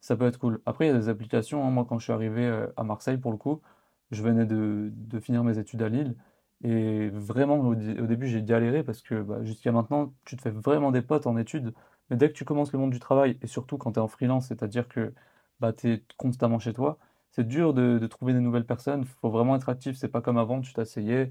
Ça 0.00 0.16
peut 0.16 0.26
être 0.26 0.38
cool. 0.38 0.60
Après, 0.66 0.86
il 0.86 0.88
y 0.88 0.94
a 0.94 0.98
des 0.98 1.08
applications. 1.08 1.66
Hein. 1.66 1.70
Moi, 1.70 1.86
quand 1.88 1.98
je 1.98 2.04
suis 2.04 2.12
arrivé 2.12 2.44
euh, 2.46 2.66
à 2.76 2.84
Marseille, 2.84 3.18
pour 3.18 3.32
le 3.32 3.38
coup, 3.38 3.62
je 4.10 4.22
venais 4.22 4.46
de, 4.46 4.92
finir 5.20 5.44
mes 5.44 5.58
études 5.58 5.82
à 5.82 5.88
Lille. 5.88 6.16
Et 6.64 7.10
vraiment, 7.10 7.60
au, 7.60 7.74
début, 7.74 8.28
j'ai 8.28 8.42
galéré 8.42 8.84
parce 8.84 9.02
que 9.02 9.22
bah, 9.22 9.42
jusqu'à 9.42 9.72
maintenant, 9.72 10.14
tu 10.24 10.36
te 10.36 10.42
fais 10.42 10.50
vraiment 10.50 10.92
des 10.92 11.02
potes 11.02 11.26
en 11.26 11.36
études. 11.38 11.74
Mais 12.10 12.16
dès 12.16 12.28
que 12.28 12.34
tu 12.34 12.44
commences 12.44 12.72
le 12.72 12.78
monde 12.78 12.90
du 12.92 13.00
travail, 13.00 13.38
et 13.42 13.46
surtout 13.46 13.78
quand 13.78 13.92
tu 13.92 13.98
es 14.00 14.02
en 14.02 14.08
freelance, 14.08 14.48
c'est-à-dire 14.48 14.88
que 14.88 15.14
bah, 15.60 15.72
tu 15.72 15.90
es 15.92 16.04
constamment 16.18 16.58
chez 16.58 16.74
toi, 16.74 16.98
c'est 17.30 17.46
dur 17.46 17.74
de, 17.74 17.98
de, 17.98 18.06
trouver 18.06 18.34
des 18.34 18.40
nouvelles 18.40 18.66
personnes. 18.66 19.04
Faut 19.06 19.30
vraiment 19.30 19.56
être 19.56 19.68
actif. 19.70 19.96
C'est 19.96 20.08
pas 20.08 20.20
comme 20.20 20.38
avant, 20.38 20.60
tu 20.60 20.72
t'asseyais, 20.74 21.30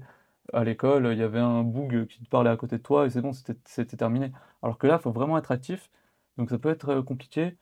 à 0.52 0.64
l'école, 0.64 1.08
il 1.12 1.18
y 1.18 1.22
avait 1.22 1.40
un 1.40 1.62
boug 1.62 2.06
qui 2.06 2.22
te 2.22 2.28
parlait 2.28 2.50
à 2.50 2.56
côté 2.56 2.78
de 2.78 2.82
toi 2.82 3.06
et 3.06 3.10
c'est 3.10 3.22
bon, 3.22 3.32
c'était 3.32 3.96
terminé. 3.96 4.32
Alors 4.62 4.78
que 4.78 4.86
là, 4.86 4.96
il 5.00 5.02
faut 5.02 5.12
vraiment 5.12 5.38
être 5.38 5.50
actif, 5.50 5.90
donc 6.36 6.50
ça 6.50 6.58
peut 6.58 6.70
être 6.70 6.90
euh, 6.90 7.02
compliqué. 7.02 7.56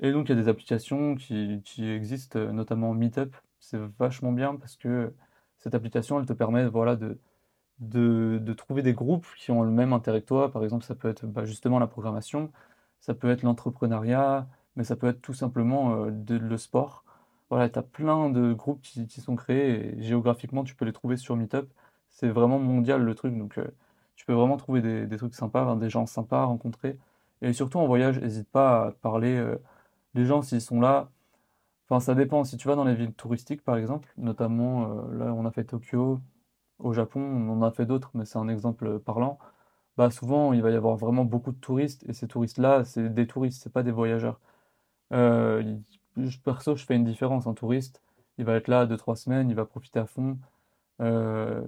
Et 0.00 0.12
donc, 0.12 0.28
il 0.28 0.36
y 0.36 0.38
a 0.38 0.42
des 0.42 0.48
applications 0.48 1.14
qui, 1.16 1.62
existent, 1.78 2.38
euh, 2.38 2.52
notamment 2.52 2.94
Meetup. 2.94 3.36
C'est 3.60 3.78
vachement 3.98 4.32
bien 4.32 4.56
parce 4.56 4.76
que 4.76 5.14
cette 5.58 5.74
application, 5.74 6.18
elle 6.20 6.26
te 6.26 6.32
permet 6.32 6.66
voilà, 6.68 6.96
de, 6.96 8.54
trouver 8.54 8.82
des 8.82 8.94
groupes 8.94 9.26
qui 9.38 9.50
ont 9.50 9.62
le 9.62 9.70
même 9.70 9.92
intérêt 9.92 10.22
que 10.22 10.26
toi. 10.26 10.50
Par 10.50 10.64
exemple, 10.64 10.84
ça 10.84 10.94
peut 10.94 11.08
être 11.08 11.26
bah, 11.26 11.44
justement 11.44 11.78
la 11.78 11.86
programmation, 11.86 12.50
ça 13.00 13.14
peut 13.14 13.30
être 13.30 13.42
l'entrepreneuriat, 13.42 14.48
mais 14.76 14.84
ça 14.84 14.96
peut 14.96 15.08
être 15.08 15.22
tout 15.22 15.34
simplement 15.34 16.06
euh, 16.06 16.10
le 16.28 16.56
sport. 16.58 17.04
Voilà, 17.50 17.68
tu 17.68 17.78
as 17.78 17.82
plein 17.82 18.30
de 18.30 18.52
groupes 18.54 18.82
qui, 18.82 19.06
qui 19.06 19.20
sont 19.20 19.36
créés 19.36 19.98
et 19.98 20.02
géographiquement, 20.02 20.64
tu 20.64 20.74
peux 20.74 20.84
les 20.86 20.92
trouver 20.92 21.16
sur 21.16 21.36
Meetup 21.36 21.68
c'est 22.12 22.28
vraiment 22.28 22.58
mondial 22.58 23.02
le 23.02 23.14
truc, 23.14 23.36
donc 23.36 23.58
euh, 23.58 23.66
tu 24.16 24.26
peux 24.26 24.34
vraiment 24.34 24.56
trouver 24.56 24.82
des, 24.82 25.16
trucs 25.16 25.34
sympas, 25.34 25.76
des 25.76 25.90
gens 25.90 26.06
sympas 26.06 26.42
à 26.42 26.44
rencontrer. 26.44 26.98
Et 27.42 27.52
surtout 27.52 27.78
en 27.78 27.86
voyage, 27.86 28.20
n'hésite 28.20 28.48
pas 28.50 28.88
à 28.88 28.92
parler. 28.92 29.36
Euh, 29.36 29.56
les 30.14 30.24
gens, 30.26 30.42
s'ils 30.42 30.60
sont 30.60 30.80
là, 30.80 31.10
enfin 31.88 32.00
ça 32.00 32.14
dépend. 32.14 32.44
Si 32.44 32.56
tu 32.56 32.68
vas 32.68 32.76
dans 32.76 32.84
les 32.84 32.94
villes 32.94 33.14
touristiques, 33.14 33.64
par 33.64 33.76
exemple, 33.76 34.12
notamment 34.18 34.84
euh, 35.08 35.18
là 35.18 35.34
on 35.34 35.46
a 35.46 35.50
fait 35.52 35.64
Tokyo, 35.64 36.20
au 36.78 36.92
Japon, 36.94 37.20
on 37.22 37.50
en 37.50 37.62
a 37.62 37.72
fait 37.72 37.86
d'autres, 37.86 38.10
mais 38.14 38.24
c'est 38.26 38.38
un 38.38 38.48
exemple 38.48 38.98
parlant. 39.00 39.38
Bah 39.96 40.10
souvent 40.10 40.52
il 40.52 40.62
va 40.62 40.70
y 40.70 40.76
avoir 40.76 40.96
vraiment 40.96 41.24
beaucoup 41.24 41.52
de 41.52 41.58
touristes 41.58 42.04
et 42.08 42.12
ces 42.14 42.28
touristes-là, 42.28 42.84
c'est 42.84 43.12
des 43.14 43.26
touristes, 43.26 43.62
c'est 43.62 43.72
pas 43.72 43.82
des 43.84 43.92
voyageurs. 43.92 44.40
perso, 46.44 46.76
je 46.76 46.84
fais 46.84 46.96
une 46.96 47.04
différence. 47.04 47.46
Un 47.46 47.54
touriste, 47.54 48.02
il 48.38 48.44
va 48.44 48.54
être 48.56 48.68
là 48.68 48.86
deux 48.86 48.96
trois 48.96 49.16
semaines, 49.16 49.50
il 49.50 49.56
va 49.56 49.64
profiter 49.64 49.98
à 49.98 50.06
fond. 50.06 50.38
Euh, 51.00 51.62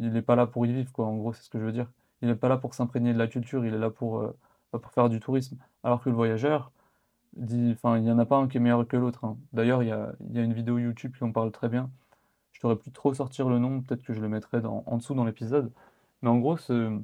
il 0.00 0.12
n'est 0.12 0.22
pas 0.22 0.36
là 0.36 0.46
pour 0.46 0.66
y 0.66 0.72
vivre, 0.72 0.92
quoi. 0.92 1.06
En 1.06 1.16
gros, 1.16 1.32
c'est 1.32 1.42
ce 1.42 1.50
que 1.50 1.58
je 1.58 1.64
veux 1.64 1.72
dire. 1.72 1.90
Il 2.22 2.28
n'est 2.28 2.34
pas 2.34 2.48
là 2.48 2.56
pour 2.56 2.74
s'imprégner 2.74 3.12
de 3.12 3.18
la 3.18 3.26
culture, 3.28 3.64
il 3.64 3.74
est 3.74 3.78
là 3.78 3.90
pour, 3.90 4.20
euh, 4.20 4.36
pour 4.72 4.90
faire 4.92 5.08
du 5.08 5.20
tourisme. 5.20 5.56
Alors 5.84 6.02
que 6.02 6.10
le 6.10 6.16
voyageur, 6.16 6.72
dit, 7.36 7.76
il 7.82 8.02
n'y 8.02 8.10
en 8.10 8.18
a 8.18 8.26
pas 8.26 8.36
un 8.36 8.48
qui 8.48 8.58
est 8.58 8.60
meilleur 8.60 8.86
que 8.86 8.96
l'autre. 8.96 9.24
Hein. 9.24 9.36
D'ailleurs, 9.52 9.82
il 9.82 9.88
y 9.88 9.92
a, 9.92 10.12
y 10.30 10.38
a, 10.38 10.42
une 10.42 10.52
vidéo 10.52 10.78
YouTube 10.78 11.16
qui 11.16 11.24
en 11.24 11.32
parle 11.32 11.52
très 11.52 11.68
bien. 11.68 11.90
Je 12.52 12.60
t'aurais 12.60 12.76
plus 12.76 12.90
trop 12.92 13.14
sortir 13.14 13.48
le 13.48 13.58
nom, 13.58 13.80
peut-être 13.82 14.02
que 14.02 14.12
je 14.12 14.20
le 14.20 14.28
mettrai 14.28 14.60
dans, 14.60 14.84
en 14.86 14.98
dessous 14.98 15.14
dans 15.14 15.24
l'épisode. 15.24 15.72
Mais 16.22 16.28
en 16.28 16.38
gros, 16.38 16.56
ce, 16.56 16.98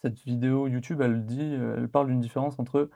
cette 0.00 0.18
vidéo 0.24 0.68
YouTube, 0.68 1.00
elle 1.02 1.24
dit, 1.26 1.54
elle 1.54 1.88
parle 1.88 2.08
d'une 2.08 2.20
différence 2.20 2.58
entre 2.58 2.90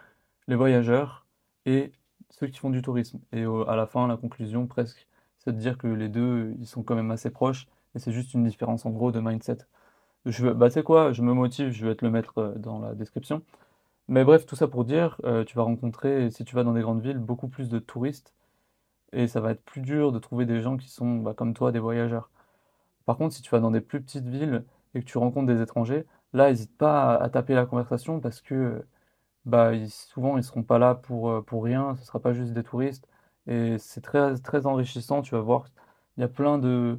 les 0.48 0.56
voyageurs 0.56 1.26
et 1.66 1.92
ceux 2.30 2.46
qui 2.46 2.58
font 2.58 2.70
du 2.70 2.82
tourisme. 2.82 3.20
Et 3.32 3.44
à 3.44 3.76
la 3.76 3.86
fin, 3.86 4.06
la 4.06 4.16
conclusion 4.16 4.66
presque, 4.66 5.06
c'est 5.38 5.52
de 5.52 5.58
dire 5.58 5.78
que 5.78 5.86
les 5.86 6.08
deux, 6.08 6.54
ils 6.58 6.66
sont 6.66 6.82
quand 6.82 6.94
même 6.94 7.10
assez 7.10 7.30
proches 7.30 7.68
c'est 7.98 8.12
juste 8.12 8.34
une 8.34 8.44
différence 8.44 8.86
en 8.86 8.90
gros 8.90 9.12
de 9.12 9.20
mindset. 9.20 9.58
Je, 10.26 10.48
bah, 10.48 10.70
tu 10.70 10.82
quoi, 10.82 11.12
je 11.12 11.22
me 11.22 11.32
motive, 11.34 11.70
je 11.70 11.86
vais 11.86 11.94
te 11.94 12.04
le 12.04 12.10
mettre 12.10 12.38
euh, 12.38 12.54
dans 12.56 12.80
la 12.80 12.94
description. 12.94 13.42
Mais 14.08 14.24
bref, 14.24 14.46
tout 14.46 14.56
ça 14.56 14.68
pour 14.68 14.84
dire, 14.84 15.20
euh, 15.24 15.44
tu 15.44 15.56
vas 15.56 15.64
rencontrer, 15.64 16.30
si 16.30 16.44
tu 16.44 16.54
vas 16.56 16.64
dans 16.64 16.74
des 16.74 16.82
grandes 16.82 17.02
villes, 17.02 17.18
beaucoup 17.18 17.48
plus 17.48 17.68
de 17.68 17.78
touristes. 17.78 18.34
Et 19.12 19.28
ça 19.28 19.40
va 19.40 19.52
être 19.52 19.64
plus 19.64 19.80
dur 19.82 20.12
de 20.12 20.18
trouver 20.18 20.46
des 20.46 20.60
gens 20.62 20.76
qui 20.76 20.88
sont 20.88 21.16
bah, 21.18 21.34
comme 21.34 21.54
toi, 21.54 21.72
des 21.72 21.78
voyageurs. 21.80 22.30
Par 23.06 23.16
contre, 23.18 23.34
si 23.34 23.42
tu 23.42 23.50
vas 23.50 23.60
dans 23.60 23.70
des 23.72 23.80
plus 23.80 24.02
petites 24.02 24.28
villes 24.28 24.64
et 24.94 25.00
que 25.00 25.06
tu 25.06 25.18
rencontres 25.18 25.46
des 25.48 25.62
étrangers, 25.62 26.06
là, 26.32 26.50
n'hésite 26.50 26.76
pas 26.76 27.16
à, 27.16 27.28
taper 27.30 27.54
la 27.54 27.66
conversation 27.66 28.20
parce 28.20 28.40
que 28.42 28.84
bah, 29.46 29.72
souvent, 29.88 30.38
ils 30.38 30.44
seront 30.44 30.62
pas 30.64 30.78
là 30.78 30.94
pour, 30.96 31.30
euh, 31.30 31.44
rien, 31.52 31.94
ce 31.96 32.00
ne 32.02 32.06
sera 32.06 32.20
pas 32.20 32.32
juste 32.34 32.52
des 32.52 32.64
touristes. 32.64 33.08
Et 33.46 33.78
c'est 33.78 34.02
très, 34.02 34.36
très 34.38 34.66
enrichissant, 34.66 35.22
tu 35.22 35.34
vas 35.34 35.40
voir, 35.40 35.66
il 36.16 36.22
y 36.22 36.24
a 36.24 36.28
plein 36.28 36.58
de, 36.58 36.98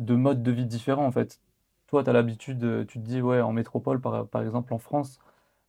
de 0.00 0.14
modes 0.16 0.42
de 0.42 0.50
vie 0.52 0.66
différents 0.66 1.06
en 1.06 1.12
fait. 1.12 1.40
Toi, 1.88 2.04
tu 2.04 2.10
as 2.10 2.12
l'habitude, 2.12 2.64
euh, 2.64 2.84
tu 2.86 3.00
te 3.00 3.04
dis, 3.04 3.20
ouais, 3.22 3.40
en 3.40 3.52
métropole, 3.52 4.00
par, 4.00 4.28
par 4.28 4.42
exemple 4.42 4.74
en 4.74 4.78
France, 4.78 5.18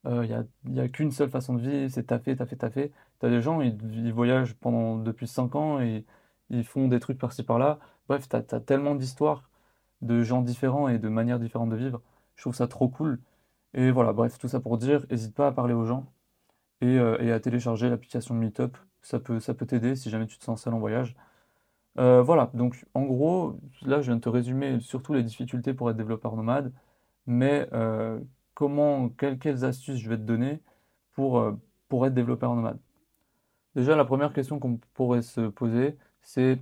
il 0.05 0.11
euh, 0.11 0.45
n'y 0.65 0.79
a, 0.79 0.83
a 0.83 0.87
qu'une 0.89 1.11
seule 1.11 1.29
façon 1.29 1.55
de 1.55 1.61
vivre, 1.61 1.91
c'est 1.91 2.03
taffer, 2.05 2.35
taffer, 2.35 2.57
taffer. 2.57 2.91
Tu 3.19 3.25
as 3.25 3.29
des 3.29 3.41
gens, 3.41 3.61
ils, 3.61 3.77
ils, 3.93 4.13
voyagent 4.13 4.55
pendant 4.55 4.97
depuis 4.97 5.27
5 5.27 5.55
ans 5.55 5.79
et 5.81 6.05
ils 6.49 6.63
font 6.65 6.87
des 6.87 6.99
trucs 6.99 7.17
par-ci 7.19 7.43
par-là. 7.43 7.79
Bref, 8.07 8.27
tu 8.29 8.35
as, 8.35 8.41
tellement 8.61 8.95
d'histoires 8.95 9.49
de 10.01 10.23
gens 10.23 10.41
différents 10.41 10.87
et 10.89 10.99
de 10.99 11.09
manières 11.09 11.39
différentes 11.39 11.69
de 11.69 11.75
vivre. 11.75 12.01
Je 12.35 12.43
trouve 12.43 12.55
ça 12.55 12.67
trop 12.67 12.89
cool. 12.89 13.19
Et 13.73 13.91
voilà, 13.91 14.13
bref, 14.13 14.37
tout 14.39 14.47
ça 14.47 14.59
pour 14.59 14.77
dire, 14.77 15.05
n'hésite 15.11 15.35
pas 15.35 15.47
à 15.47 15.51
parler 15.53 15.73
aux 15.73 15.85
gens 15.85 16.11
et, 16.81 16.99
euh, 16.99 17.17
et 17.21 17.31
à 17.31 17.39
télécharger 17.39 17.89
l'application 17.89 18.35
Meetup. 18.35 18.77
Ça 19.01 19.19
peut, 19.19 19.39
ça 19.39 19.53
peut 19.53 19.65
t'aider 19.65 19.95
si 19.95 20.09
jamais 20.09 20.27
tu 20.27 20.37
te 20.37 20.43
sens 20.45 20.63
seul 20.63 20.73
en 20.73 20.79
voyage. 20.79 21.15
Euh, 21.99 22.21
voilà, 22.21 22.49
donc 22.53 22.85
en 22.93 23.03
gros, 23.03 23.59
là 23.81 24.01
je 24.01 24.07
viens 24.07 24.15
de 24.15 24.21
te 24.21 24.29
résumer 24.29 24.79
surtout 24.79 25.13
les 25.13 25.23
difficultés 25.23 25.73
pour 25.73 25.89
être 25.89 25.97
développeur 25.97 26.35
nomade, 26.35 26.71
mais 27.27 27.67
euh, 27.73 28.19
comment, 28.53 29.09
quelles, 29.09 29.65
astuces 29.65 29.97
je 29.99 30.09
vais 30.09 30.17
te 30.17 30.23
donner 30.23 30.61
pour, 31.13 31.39
euh, 31.39 31.53
pour 31.89 32.05
être 32.07 32.13
développeur 32.13 32.55
nomade? 32.55 32.79
Déjà, 33.75 33.95
la 33.95 34.05
première 34.05 34.33
question 34.33 34.59
qu'on 34.59 34.77
pourrait 34.93 35.21
se 35.23 35.41
poser, 35.41 35.97
c'est 36.21 36.59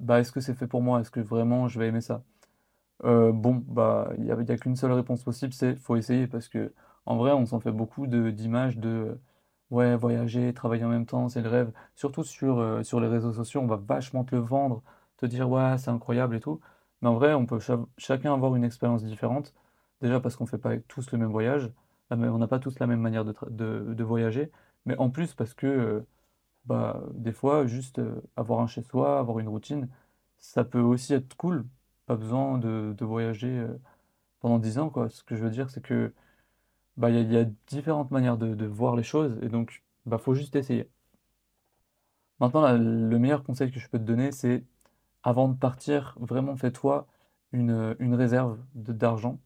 bah, 0.00 0.20
est-ce 0.20 0.32
que 0.32 0.40
c'est 0.40 0.54
fait 0.54 0.66
pour 0.68 0.82
moi? 0.82 1.00
Est-ce 1.00 1.10
que 1.10 1.20
vraiment 1.20 1.68
je 1.68 1.78
vais 1.80 1.88
aimer 1.88 2.00
ça? 2.02 2.22
Bon, 3.04 3.56
bah 3.68 4.10
il 4.18 4.24
n'y 4.24 4.30
a, 4.32 4.36
a 4.36 4.56
qu'une 4.58 4.76
seule 4.76 4.92
réponse 4.92 5.22
possible, 5.24 5.52
c'est 5.52 5.76
faut 5.76 5.96
essayer 5.96 6.26
parce 6.26 6.48
que 6.48 6.72
en 7.06 7.16
vrai, 7.16 7.32
on 7.32 7.46
s'en 7.46 7.60
fait 7.60 7.72
beaucoup 7.72 8.06
d'images 8.06 8.78
de 8.78 9.18
Ouais, 9.70 9.96
voyager, 9.96 10.52
travailler 10.54 10.84
en 10.84 10.88
même 10.88 11.06
temps, 11.06 11.28
c'est 11.28 11.40
le 11.42 11.48
rêve. 11.48 11.72
Surtout 11.94 12.22
sur, 12.22 12.58
euh, 12.58 12.82
sur 12.82 13.00
les 13.00 13.08
réseaux 13.08 13.32
sociaux, 13.32 13.60
on 13.60 13.66
va 13.66 13.76
vachement 13.76 14.24
te 14.24 14.34
le 14.34 14.40
vendre, 14.40 14.82
te 15.16 15.26
dire 15.26 15.48
ouais, 15.50 15.78
c'est 15.78 15.90
incroyable 15.90 16.36
et 16.36 16.40
tout. 16.40 16.60
Mais 17.02 17.08
en 17.08 17.14
vrai, 17.14 17.34
on 17.34 17.46
peut 17.46 17.58
chacun 17.98 18.32
avoir 18.34 18.54
une 18.56 18.64
expérience 18.64 19.02
différente. 19.04 19.54
Déjà 20.00 20.20
parce 20.20 20.36
qu'on 20.36 20.46
fait 20.46 20.58
pas 20.58 20.76
tous 20.88 21.10
le 21.12 21.18
même 21.18 21.30
voyage, 21.30 21.70
on 22.10 22.38
n'a 22.38 22.46
pas 22.48 22.58
tous 22.58 22.78
la 22.78 22.86
même 22.86 23.00
manière 23.00 23.24
de, 23.24 23.34
de, 23.50 24.04
voyager. 24.04 24.50
Mais 24.86 24.96
en 24.98 25.10
plus 25.10 25.34
parce 25.34 25.54
que 25.54 25.66
euh, 25.66 26.06
bah, 26.66 27.02
des 27.14 27.32
fois, 27.32 27.66
juste 27.66 27.98
euh, 28.00 28.22
avoir 28.36 28.60
un 28.60 28.66
chez-soi, 28.68 29.18
avoir 29.18 29.38
une 29.40 29.48
routine, 29.48 29.88
ça 30.38 30.64
peut 30.64 30.80
aussi 30.80 31.14
être 31.14 31.36
cool. 31.36 31.66
Pas 32.06 32.16
besoin 32.16 32.58
de, 32.58 32.94
de 32.96 33.04
voyager 33.04 33.66
pendant 34.40 34.58
10 34.58 34.78
ans, 34.78 34.90
quoi. 34.90 35.08
Ce 35.10 35.24
que 35.24 35.36
je 35.36 35.44
veux 35.44 35.50
dire, 35.50 35.70
c'est 35.70 35.82
que 35.82 36.12
bah, 36.96 37.10
il 37.10 37.32
y, 37.32 37.36
a 37.36 37.44
différentes 37.66 38.10
manières 38.10 38.38
de, 38.38 38.66
voir 38.66 38.96
les 38.96 39.02
choses 39.02 39.38
et 39.42 39.48
donc 39.48 39.82
bah, 40.06 40.18
faut 40.18 40.34
juste 40.34 40.56
essayer. 40.56 40.88
Maintenant, 42.40 42.70
le 42.72 43.18
meilleur 43.18 43.42
conseil 43.44 43.70
que 43.70 43.78
je 43.80 43.88
peux 43.88 43.98
te 43.98 44.04
donner, 44.04 44.32
c'est 44.32 44.64
avant 45.22 45.48
de 45.48 45.56
partir, 45.56 46.16
vraiment 46.20 46.56
fais-toi 46.56 47.06
une, 47.52 47.96
une 48.00 48.14
réserve 48.14 48.58
d'argent, 48.74 49.38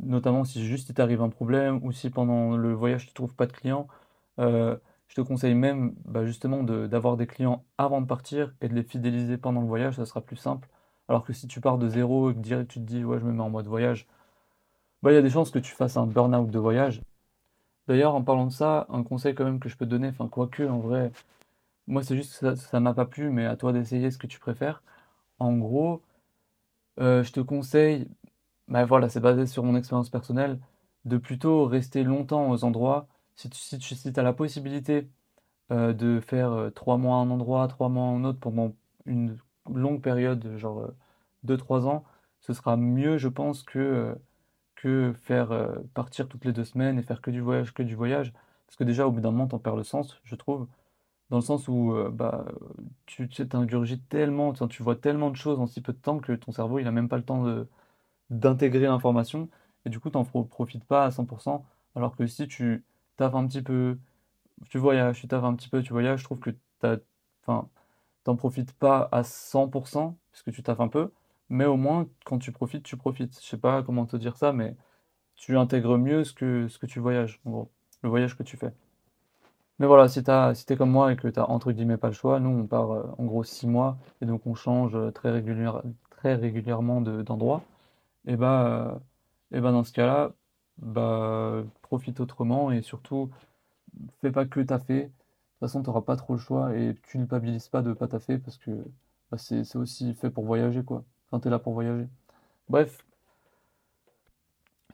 notamment 0.00 0.44
si 0.44 0.64
juste 0.66 0.90
il 0.90 0.94
t'arrive 0.94 1.22
un 1.22 1.30
problème 1.30 1.80
ou 1.84 1.92
si 1.92 2.10
pendant 2.10 2.56
le 2.56 2.74
voyage 2.74 3.06
tu 3.06 3.10
ne 3.10 3.14
trouves 3.14 3.34
pas 3.34 3.46
de 3.46 3.52
clients. 3.52 3.88
Euh, 4.40 4.76
je 5.08 5.16
te 5.16 5.20
conseille 5.22 5.54
même 5.54 5.94
bah, 6.06 6.24
justement 6.26 6.62
d'avoir 6.64 7.16
des 7.16 7.26
clients 7.26 7.64
avant 7.78 8.00
de 8.00 8.06
partir 8.06 8.54
et 8.60 8.68
de 8.68 8.74
les 8.74 8.82
fidéliser 8.82 9.38
pendant 9.38 9.60
le 9.60 9.66
voyage, 9.68 9.96
ça 9.96 10.06
sera 10.06 10.20
plus 10.22 10.36
simple. 10.36 10.68
Alors 11.08 11.24
que 11.24 11.32
si 11.32 11.46
tu 11.48 11.60
pars 11.60 11.78
de 11.78 11.88
zéro 11.88 12.30
et 12.30 12.34
que 12.34 12.40
direct 12.40 12.70
tu 12.70 12.80
te 12.80 12.84
dis 12.84 13.04
ouais 13.04 13.18
je 13.20 13.24
me 13.24 13.32
mets 13.32 13.42
en 13.42 13.50
mode 13.50 13.66
voyage, 13.66 14.06
bah, 15.04 15.12
il 15.12 15.16
y 15.16 15.18
a 15.18 15.22
des 15.22 15.30
chances 15.30 15.50
que 15.50 15.58
tu 15.58 15.72
fasses 15.74 15.98
un 15.98 16.06
burn-out 16.06 16.50
de 16.50 16.58
voyage. 16.58 17.02
D'ailleurs, 17.88 18.14
en 18.14 18.24
parlant 18.24 18.46
de 18.46 18.52
ça, 18.52 18.86
un 18.90 19.02
conseil 19.04 19.34
quand 19.34 19.44
même 19.44 19.60
que 19.60 19.68
je 19.68 19.76
peux 19.76 19.84
te 19.86 19.90
donner, 19.90 20.08
enfin 20.08 20.28
quoique 20.28 20.62
en 20.64 20.80
vrai, 20.80 21.12
moi 21.88 22.02
c'est 22.02 22.16
juste 22.16 22.40
que 22.40 22.54
ça 22.56 22.80
m'a 22.80 22.94
pas 22.94 23.06
plu, 23.06 23.30
mais 23.30 23.46
à 23.46 23.56
toi 23.56 23.72
d'essayer 23.72 24.10
ce 24.10 24.18
que 24.18 24.26
tu 24.26 24.40
préfères. 24.40 24.82
En 25.38 25.56
gros, 25.58 26.02
euh, 27.00 27.22
je 27.24 27.32
te 27.32 27.40
conseille, 27.40 28.08
bah 28.68 28.84
voilà, 28.86 29.08
c'est 29.10 29.20
basé 29.20 29.46
sur 29.46 29.64
mon 29.64 29.76
expérience 29.76 30.10
personnelle, 30.10 30.60
de 31.04 31.18
plutôt 31.18 31.66
rester 31.66 32.04
longtemps 32.04 32.50
aux 32.50 32.64
endroits. 32.64 33.08
Si 33.36 33.50
tu 33.50 33.58
si 33.96 34.12
as 34.16 34.22
la 34.22 34.32
possibilité 34.34 35.08
euh, 35.72 35.92
de 35.94 36.20
faire 36.20 36.52
euh, 36.52 36.70
trois 36.70 36.98
mois 36.98 37.16
à 37.18 37.20
un 37.20 37.30
endroit, 37.30 37.68
trois 37.68 37.88
mois 37.90 38.06
à 38.06 38.10
un 38.10 38.24
autre 38.24 38.40
pendant 38.40 38.74
une 39.06 39.38
longue 39.74 40.02
période, 40.02 40.56
genre 40.58 40.92
2-3 41.46 41.86
ans, 41.86 42.04
ce 42.40 42.52
sera 42.54 42.76
mieux, 42.76 43.18
je 43.18 43.28
pense, 43.28 43.62
que 43.62 44.16
que 44.84 45.14
faire 45.22 45.52
euh, 45.52 45.76
partir 45.94 46.28
toutes 46.28 46.44
les 46.44 46.52
deux 46.52 46.64
semaines 46.64 46.98
et 46.98 47.02
faire 47.02 47.22
que 47.22 47.30
du 47.30 47.40
voyage, 47.40 47.72
que 47.72 47.82
du 47.82 47.94
voyage. 47.94 48.32
Parce 48.66 48.76
que 48.76 48.84
déjà, 48.84 49.06
au 49.06 49.12
bout 49.12 49.20
d'un 49.20 49.30
moment, 49.30 49.46
t'en 49.48 49.58
perds 49.58 49.76
le 49.76 49.84
sens, 49.84 50.20
je 50.24 50.34
trouve. 50.36 50.68
Dans 51.30 51.38
le 51.38 51.42
sens 51.42 51.68
où 51.68 51.94
euh, 51.94 52.10
bah, 52.10 52.46
tu 53.06 53.28
t'ingurgites 53.28 54.08
tellement, 54.08 54.52
tu 54.54 54.82
vois 54.82 54.96
tellement 54.96 55.30
de 55.30 55.36
choses 55.36 55.60
en 55.60 55.66
si 55.66 55.80
peu 55.82 55.92
de 55.94 55.98
temps 55.98 56.18
que 56.20 56.32
ton 56.32 56.52
cerveau, 56.52 56.78
il 56.80 56.84
n'a 56.84 56.92
même 56.92 57.08
pas 57.08 57.16
le 57.18 57.24
temps 57.24 57.44
d'intégrer 58.30 58.86
l'information. 58.86 59.48
Et 59.86 59.90
du 59.90 60.00
coup, 60.00 60.10
t'en 60.10 60.24
profites 60.24 60.84
pas 60.84 61.06
à 61.06 61.10
100%. 61.10 61.64
Alors 61.96 62.16
que 62.16 62.26
si 62.26 62.48
tu 62.48 62.84
taffes 63.16 63.34
un 63.34 63.46
petit 63.46 63.62
peu, 63.62 63.98
tu 64.70 64.78
voyages, 64.78 65.20
tu 65.20 65.28
taffes 65.28 65.44
un 65.44 65.54
petit 65.54 65.68
peu, 65.68 65.82
tu 65.82 65.92
voyages, 65.92 66.20
je 66.20 66.24
trouve 66.24 66.40
que 66.40 66.50
t'as, 66.80 66.98
enfin, 67.42 67.68
t'en 68.24 68.36
profites 68.36 68.72
pas 68.74 69.08
à 69.12 69.22
100%, 69.24 70.16
puisque 70.32 70.52
tu 70.52 70.62
taffes 70.62 70.80
un 70.80 70.88
peu, 70.88 71.12
mais 71.48 71.64
au 71.66 71.76
moins, 71.76 72.08
quand 72.24 72.38
tu 72.38 72.52
profites, 72.52 72.84
tu 72.84 72.96
profites. 72.96 73.40
Je 73.42 73.46
sais 73.46 73.58
pas 73.58 73.82
comment 73.82 74.06
te 74.06 74.16
dire 74.16 74.36
ça, 74.36 74.52
mais 74.52 74.76
tu 75.36 75.58
intègres 75.58 75.98
mieux 75.98 76.24
ce 76.24 76.32
que, 76.34 76.68
ce 76.68 76.78
que 76.78 76.86
tu 76.86 77.00
voyages, 77.00 77.40
en 77.46 77.50
gros, 77.52 77.72
le 78.02 78.10
voyage 78.10 78.36
que 78.38 78.42
tu 78.44 78.56
fais. 78.58 78.72
Mais 79.78 79.86
voilà, 79.86 80.08
si 80.08 80.22
t'as, 80.22 80.54
si 80.54 80.66
t'es 80.66 80.76
comme 80.76 80.90
moi 80.90 81.12
et 81.12 81.16
que 81.16 81.28
t'as 81.28 81.44
entre 81.44 81.72
guillemets 81.72 81.96
pas 81.96 82.08
le 82.08 82.14
choix, 82.14 82.38
nous 82.40 82.50
on 82.50 82.66
part 82.66 82.92
euh, 82.92 83.02
en 83.18 83.24
gros 83.24 83.42
six 83.44 83.66
mois 83.66 83.98
et 84.20 84.26
donc 84.26 84.46
on 84.46 84.54
change 84.54 84.96
très, 85.14 85.30
régulière, 85.30 85.82
très 86.10 86.34
régulièrement 86.36 87.00
d'endroit. 87.00 87.62
et 88.26 88.36
bah, 88.36 89.00
et 89.52 89.60
bah 89.60 89.72
dans 89.72 89.84
ce 89.84 89.92
cas-là, 89.92 90.32
bah 90.78 91.64
profite 91.82 92.20
autrement 92.20 92.72
et 92.72 92.82
surtout 92.82 93.30
fais 94.20 94.32
pas 94.32 94.46
que 94.46 94.60
t'as 94.60 94.78
fait. 94.78 95.04
De 95.04 95.08
toute 95.08 95.60
façon, 95.60 95.82
t'auras 95.82 96.02
pas 96.02 96.16
trop 96.16 96.34
le 96.34 96.40
choix 96.40 96.76
et 96.76 96.94
tu 96.96 97.02
culpabilises 97.02 97.68
pas 97.68 97.82
de 97.82 97.92
pas 97.92 98.08
fait 98.20 98.38
parce 98.38 98.58
que 98.58 98.70
bah, 99.30 99.38
c'est 99.38 99.76
aussi 99.76 100.14
fait 100.14 100.30
pour 100.30 100.44
voyager 100.46 100.84
quoi 100.84 101.04
tu 101.40 101.48
es 101.48 101.50
là 101.50 101.58
pour 101.58 101.74
voyager. 101.74 102.08
Bref, 102.68 103.04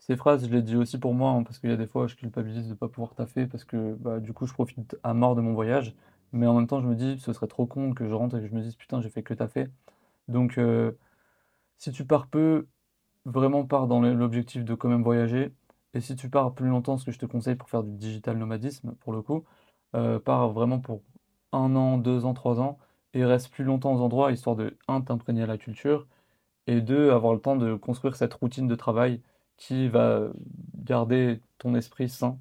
ces 0.01 0.17
phrases, 0.17 0.47
je 0.47 0.51
les 0.53 0.63
dis 0.63 0.77
aussi 0.77 0.99
pour 0.99 1.15
moi, 1.15 1.31
hein, 1.31 1.43
parce 1.45 1.59
qu'il 1.59 1.71
y 1.71 1.73
a 1.73 1.77
des 1.77 1.87
fois, 1.87 2.07
je 2.07 2.17
culpabilise 2.17 2.65
de 2.67 2.71
ne 2.71 2.75
pas 2.75 2.89
pouvoir 2.89 3.15
taffer, 3.15 3.47
parce 3.47 3.65
que 3.65 3.95
bah, 3.95 4.19
du 4.19 4.33
coup, 4.33 4.47
je 4.47 4.53
profite 4.53 4.97
à 5.03 5.15
mort 5.15 5.37
de 5.37 5.41
mon 5.41 5.55
voyage. 5.55 5.95
Mais 6.33 6.47
en 6.47 6.55
même 6.55 6.67
temps, 6.67 6.81
je 6.81 6.87
me 6.87 6.95
dis, 6.95 7.19
ce 7.21 7.33
serait 7.33 7.49
trop 7.49 7.67
con 7.67 7.93
que 7.95 8.09
je 8.09 8.15
rentre 8.15 8.37
et 8.37 8.41
que 8.41 8.47
je 8.47 8.55
me 8.55 8.61
dise, 8.63 8.77
putain, 8.77 9.01
j'ai 9.01 9.11
fait 9.11 9.23
que 9.23 9.35
taffer. 9.35 9.69
Donc, 10.29 10.59
euh, 10.59 10.93
si 11.79 11.93
tu 11.93 12.07
pars 12.07 12.29
peu, 12.29 12.67
vraiment 13.25 13.67
pars 13.67 13.87
dans 13.87 14.01
l'objectif 14.01 14.65
de 14.65 14.75
quand 14.75 14.89
même 14.89 15.03
voyager. 15.03 15.53
Et 15.95 16.01
si 16.01 16.17
tu 16.17 16.31
pars 16.31 16.55
plus 16.55 16.69
longtemps, 16.69 16.99
ce 16.99 17.05
que 17.07 17.13
je 17.13 17.19
te 17.19 17.27
conseille 17.27 17.57
pour 17.57 17.69
faire 17.71 17.83
du 17.83 17.93
digital 17.97 18.39
nomadisme, 18.39 18.95
pour 19.01 19.13
le 19.13 19.23
coup, 19.23 19.45
euh, 19.97 20.19
pars 20.21 20.51
vraiment 20.51 20.81
pour 20.81 21.03
un 21.53 21.75
an, 21.77 21.99
deux 21.99 22.25
ans, 22.25 22.35
trois 22.35 22.61
ans, 22.61 22.79
et 23.15 23.25
reste 23.25 23.51
plus 23.51 23.65
longtemps 23.65 23.95
aux 23.95 24.01
endroits, 24.01 24.33
histoire 24.33 24.57
de, 24.57 24.77
un, 24.89 25.01
t'imprégner 25.01 25.43
à 25.43 25.47
la 25.47 25.59
culture, 25.59 26.07
et 26.67 26.81
deux, 26.81 27.11
avoir 27.11 27.35
le 27.35 27.41
temps 27.41 27.57
de 27.57 27.75
construire 27.75 28.17
cette 28.17 28.35
routine 28.35 28.69
de 28.69 28.75
travail 28.75 29.21
qui 29.57 29.89
va 29.89 30.29
garder 30.77 31.41
ton 31.59 31.75
esprit 31.75 32.09
sain, 32.09 32.39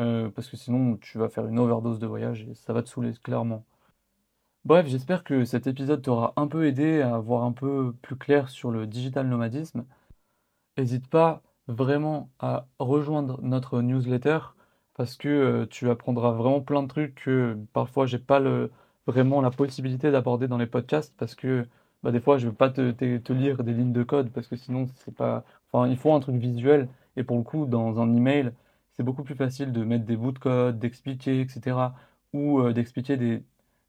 euh, 0.00 0.28
parce 0.30 0.48
que 0.48 0.56
sinon 0.56 0.96
tu 0.98 1.18
vas 1.18 1.28
faire 1.28 1.46
une 1.46 1.58
overdose 1.58 1.98
de 1.98 2.06
voyage 2.06 2.46
et 2.50 2.54
ça 2.54 2.72
va 2.72 2.82
te 2.82 2.88
saouler 2.88 3.12
clairement. 3.22 3.64
Bref, 4.64 4.86
j'espère 4.88 5.24
que 5.24 5.44
cet 5.44 5.66
épisode 5.66 6.02
t'aura 6.02 6.32
un 6.36 6.48
peu 6.48 6.66
aidé 6.66 7.00
à 7.00 7.18
voir 7.18 7.44
un 7.44 7.52
peu 7.52 7.94
plus 8.02 8.16
clair 8.16 8.48
sur 8.50 8.70
le 8.70 8.86
digital 8.86 9.28
nomadisme. 9.28 9.86
N'hésite 10.76 11.08
pas 11.08 11.42
vraiment 11.68 12.30
à 12.40 12.66
rejoindre 12.78 13.40
notre 13.42 13.80
newsletter 13.80 14.40
parce 14.94 15.16
que 15.16 15.28
euh, 15.28 15.66
tu 15.66 15.90
apprendras 15.90 16.32
vraiment 16.32 16.60
plein 16.60 16.82
de 16.82 16.88
trucs 16.88 17.14
que 17.16 17.56
parfois 17.72 18.06
j'ai 18.06 18.18
pas 18.18 18.40
le, 18.40 18.72
vraiment 19.06 19.40
la 19.40 19.50
possibilité 19.50 20.10
d'aborder 20.10 20.48
dans 20.48 20.58
les 20.58 20.66
podcasts 20.66 21.14
parce 21.16 21.34
que 21.34 21.66
bah, 22.02 22.12
des 22.12 22.20
fois, 22.20 22.38
je 22.38 22.46
ne 22.46 22.50
veux 22.50 22.56
pas 22.56 22.70
te, 22.70 22.90
te, 22.92 23.32
lire 23.32 23.64
des 23.64 23.72
lignes 23.72 23.92
de 23.92 24.02
code 24.02 24.30
parce 24.30 24.46
que 24.48 24.56
sinon, 24.56 24.86
c'est 24.96 25.14
pas. 25.14 25.44
Enfin, 25.72 25.88
il 25.88 25.96
faut 25.96 26.12
un 26.12 26.20
truc 26.20 26.36
visuel. 26.36 26.88
Et 27.16 27.24
pour 27.24 27.36
le 27.36 27.42
coup, 27.42 27.66
dans 27.66 28.00
un 28.00 28.14
email, 28.14 28.52
c'est 28.92 29.02
beaucoup 29.02 29.24
plus 29.24 29.34
facile 29.34 29.72
de 29.72 29.84
mettre 29.84 30.04
des 30.04 30.16
bouts 30.16 30.32
de 30.32 30.38
code, 30.38 30.78
d'expliquer, 30.78 31.40
etc. 31.40 31.76
Ou 32.32 32.60
euh, 32.60 32.72
d'expliquer 32.72 33.16
des, 33.16 33.42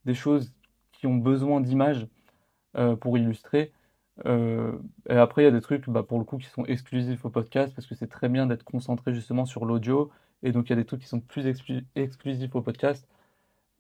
des, 0.06 0.14
choses 0.14 0.54
qui 0.94 1.08
ont 1.08 1.16
besoin 1.18 1.62
d'images 1.62 2.08
euh, 2.78 2.96
pour 2.96 3.18
illustrer. 3.18 3.72
Euh, 4.26 4.74
et 5.10 5.16
après, 5.16 5.44
il 5.44 5.46
y 5.46 5.48
a 5.50 5.52
des 5.52 5.62
trucs, 5.62 5.90
bah, 5.90 6.04
pour 6.04 6.20
le 6.20 6.26
coup, 6.26 6.38
qui 6.38 6.48
sont 6.50 6.66
exclusifs 6.66 7.26
au 7.26 7.30
podcast 7.30 7.74
parce 7.76 7.88
que 7.88 7.96
c'est 7.96 8.08
très 8.08 8.30
bien 8.30 8.48
d'être 8.48 8.64
concentré 8.64 9.14
justement 9.14 9.46
sur 9.46 9.66
l'audio. 9.66 10.12
Et 10.44 10.52
donc, 10.52 10.68
il 10.68 10.72
y 10.72 10.74
a 10.74 10.78
des 10.78 10.86
trucs 10.86 11.02
qui 11.02 11.08
sont 11.08 11.20
plus 11.20 11.46
exclusifs 11.96 12.56
au 12.56 12.62
podcast. 12.62 13.08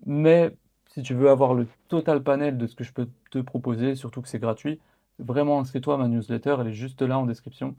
Mais 0.06 0.56
si 0.98 1.04
tu 1.04 1.14
veux 1.14 1.30
avoir 1.30 1.54
le 1.54 1.68
total 1.90 2.24
panel 2.24 2.58
de 2.58 2.66
ce 2.66 2.76
que 2.76 2.84
je 2.84 2.92
peux 2.92 3.08
te 3.30 3.38
proposer, 3.38 3.94
surtout 3.94 4.24
que 4.24 4.28
c'est 4.28 4.40
gratuit, 4.40 4.80
vraiment 5.20 5.60
inscris-toi 5.60 5.94
à 5.94 5.98
ma 5.98 6.08
newsletter, 6.08 6.56
elle 6.60 6.70
est 6.70 6.74
juste 6.74 7.04
là 7.04 7.20
en 7.20 7.28
description. 7.28 7.76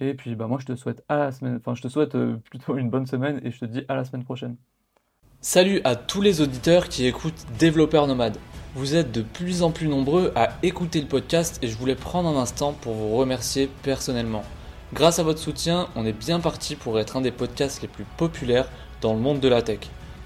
Et 0.00 0.14
puis 0.14 0.34
bah 0.34 0.48
moi 0.48 0.58
je 0.60 0.66
te 0.66 0.74
souhaite 0.74 1.04
à 1.08 1.18
la 1.18 1.30
semaine, 1.30 1.58
enfin 1.60 1.76
je 1.76 1.82
te 1.82 1.86
souhaite 1.86 2.16
euh, 2.16 2.36
plutôt 2.50 2.76
une 2.76 2.90
bonne 2.90 3.06
semaine 3.06 3.40
et 3.44 3.52
je 3.52 3.60
te 3.60 3.64
dis 3.64 3.84
à 3.88 3.94
la 3.94 4.04
semaine 4.04 4.24
prochaine. 4.24 4.56
Salut 5.40 5.80
à 5.84 5.94
tous 5.94 6.20
les 6.20 6.40
auditeurs 6.40 6.88
qui 6.88 7.06
écoutent 7.06 7.46
Développeurs 7.60 8.08
Nomades. 8.08 8.38
Vous 8.74 8.96
êtes 8.96 9.12
de 9.12 9.22
plus 9.22 9.62
en 9.62 9.70
plus 9.70 9.86
nombreux 9.86 10.32
à 10.34 10.48
écouter 10.64 11.00
le 11.00 11.06
podcast 11.06 11.60
et 11.62 11.68
je 11.68 11.78
voulais 11.78 11.94
prendre 11.94 12.28
un 12.28 12.42
instant 12.42 12.72
pour 12.72 12.94
vous 12.94 13.14
remercier 13.14 13.70
personnellement. 13.84 14.42
Grâce 14.94 15.20
à 15.20 15.22
votre 15.22 15.38
soutien, 15.38 15.90
on 15.94 16.04
est 16.04 16.12
bien 16.12 16.40
parti 16.40 16.74
pour 16.74 16.98
être 16.98 17.16
un 17.16 17.20
des 17.20 17.30
podcasts 17.30 17.82
les 17.82 17.88
plus 17.88 18.06
populaires 18.16 18.68
dans 19.00 19.14
le 19.14 19.20
monde 19.20 19.38
de 19.38 19.46
la 19.46 19.62
tech. 19.62 19.78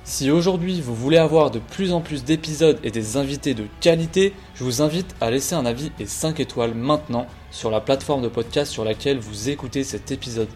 Si 0.04 0.32
aujourd'hui 0.32 0.80
vous 0.80 0.96
voulez 0.96 1.16
avoir 1.16 1.52
de 1.52 1.60
plus 1.60 1.92
en 1.92 2.00
plus 2.00 2.24
d'épisodes 2.24 2.78
et 2.82 2.90
des 2.90 3.16
invités 3.16 3.54
de 3.54 3.66
qualité, 3.80 4.34
je 4.54 4.64
vous 4.64 4.82
invite 4.82 5.14
à 5.20 5.30
laisser 5.30 5.54
un 5.54 5.64
avis 5.64 5.92
et 6.00 6.06
5 6.06 6.40
étoiles 6.40 6.74
maintenant 6.74 7.26
sur 7.52 7.70
la 7.70 7.80
plateforme 7.80 8.22
de 8.22 8.28
podcast 8.28 8.72
sur 8.72 8.84
laquelle 8.84 9.18
vous 9.18 9.48
écoutez 9.48 9.84
cet 9.84 10.10
épisode. 10.10 10.48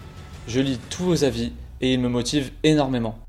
Je 0.48 0.60
lis 0.60 0.80
tous 0.90 1.04
vos 1.04 1.24
avis 1.24 1.52
et 1.80 1.92
ils 1.92 2.00
me 2.00 2.08
motivent 2.08 2.50
énormément. 2.64 3.25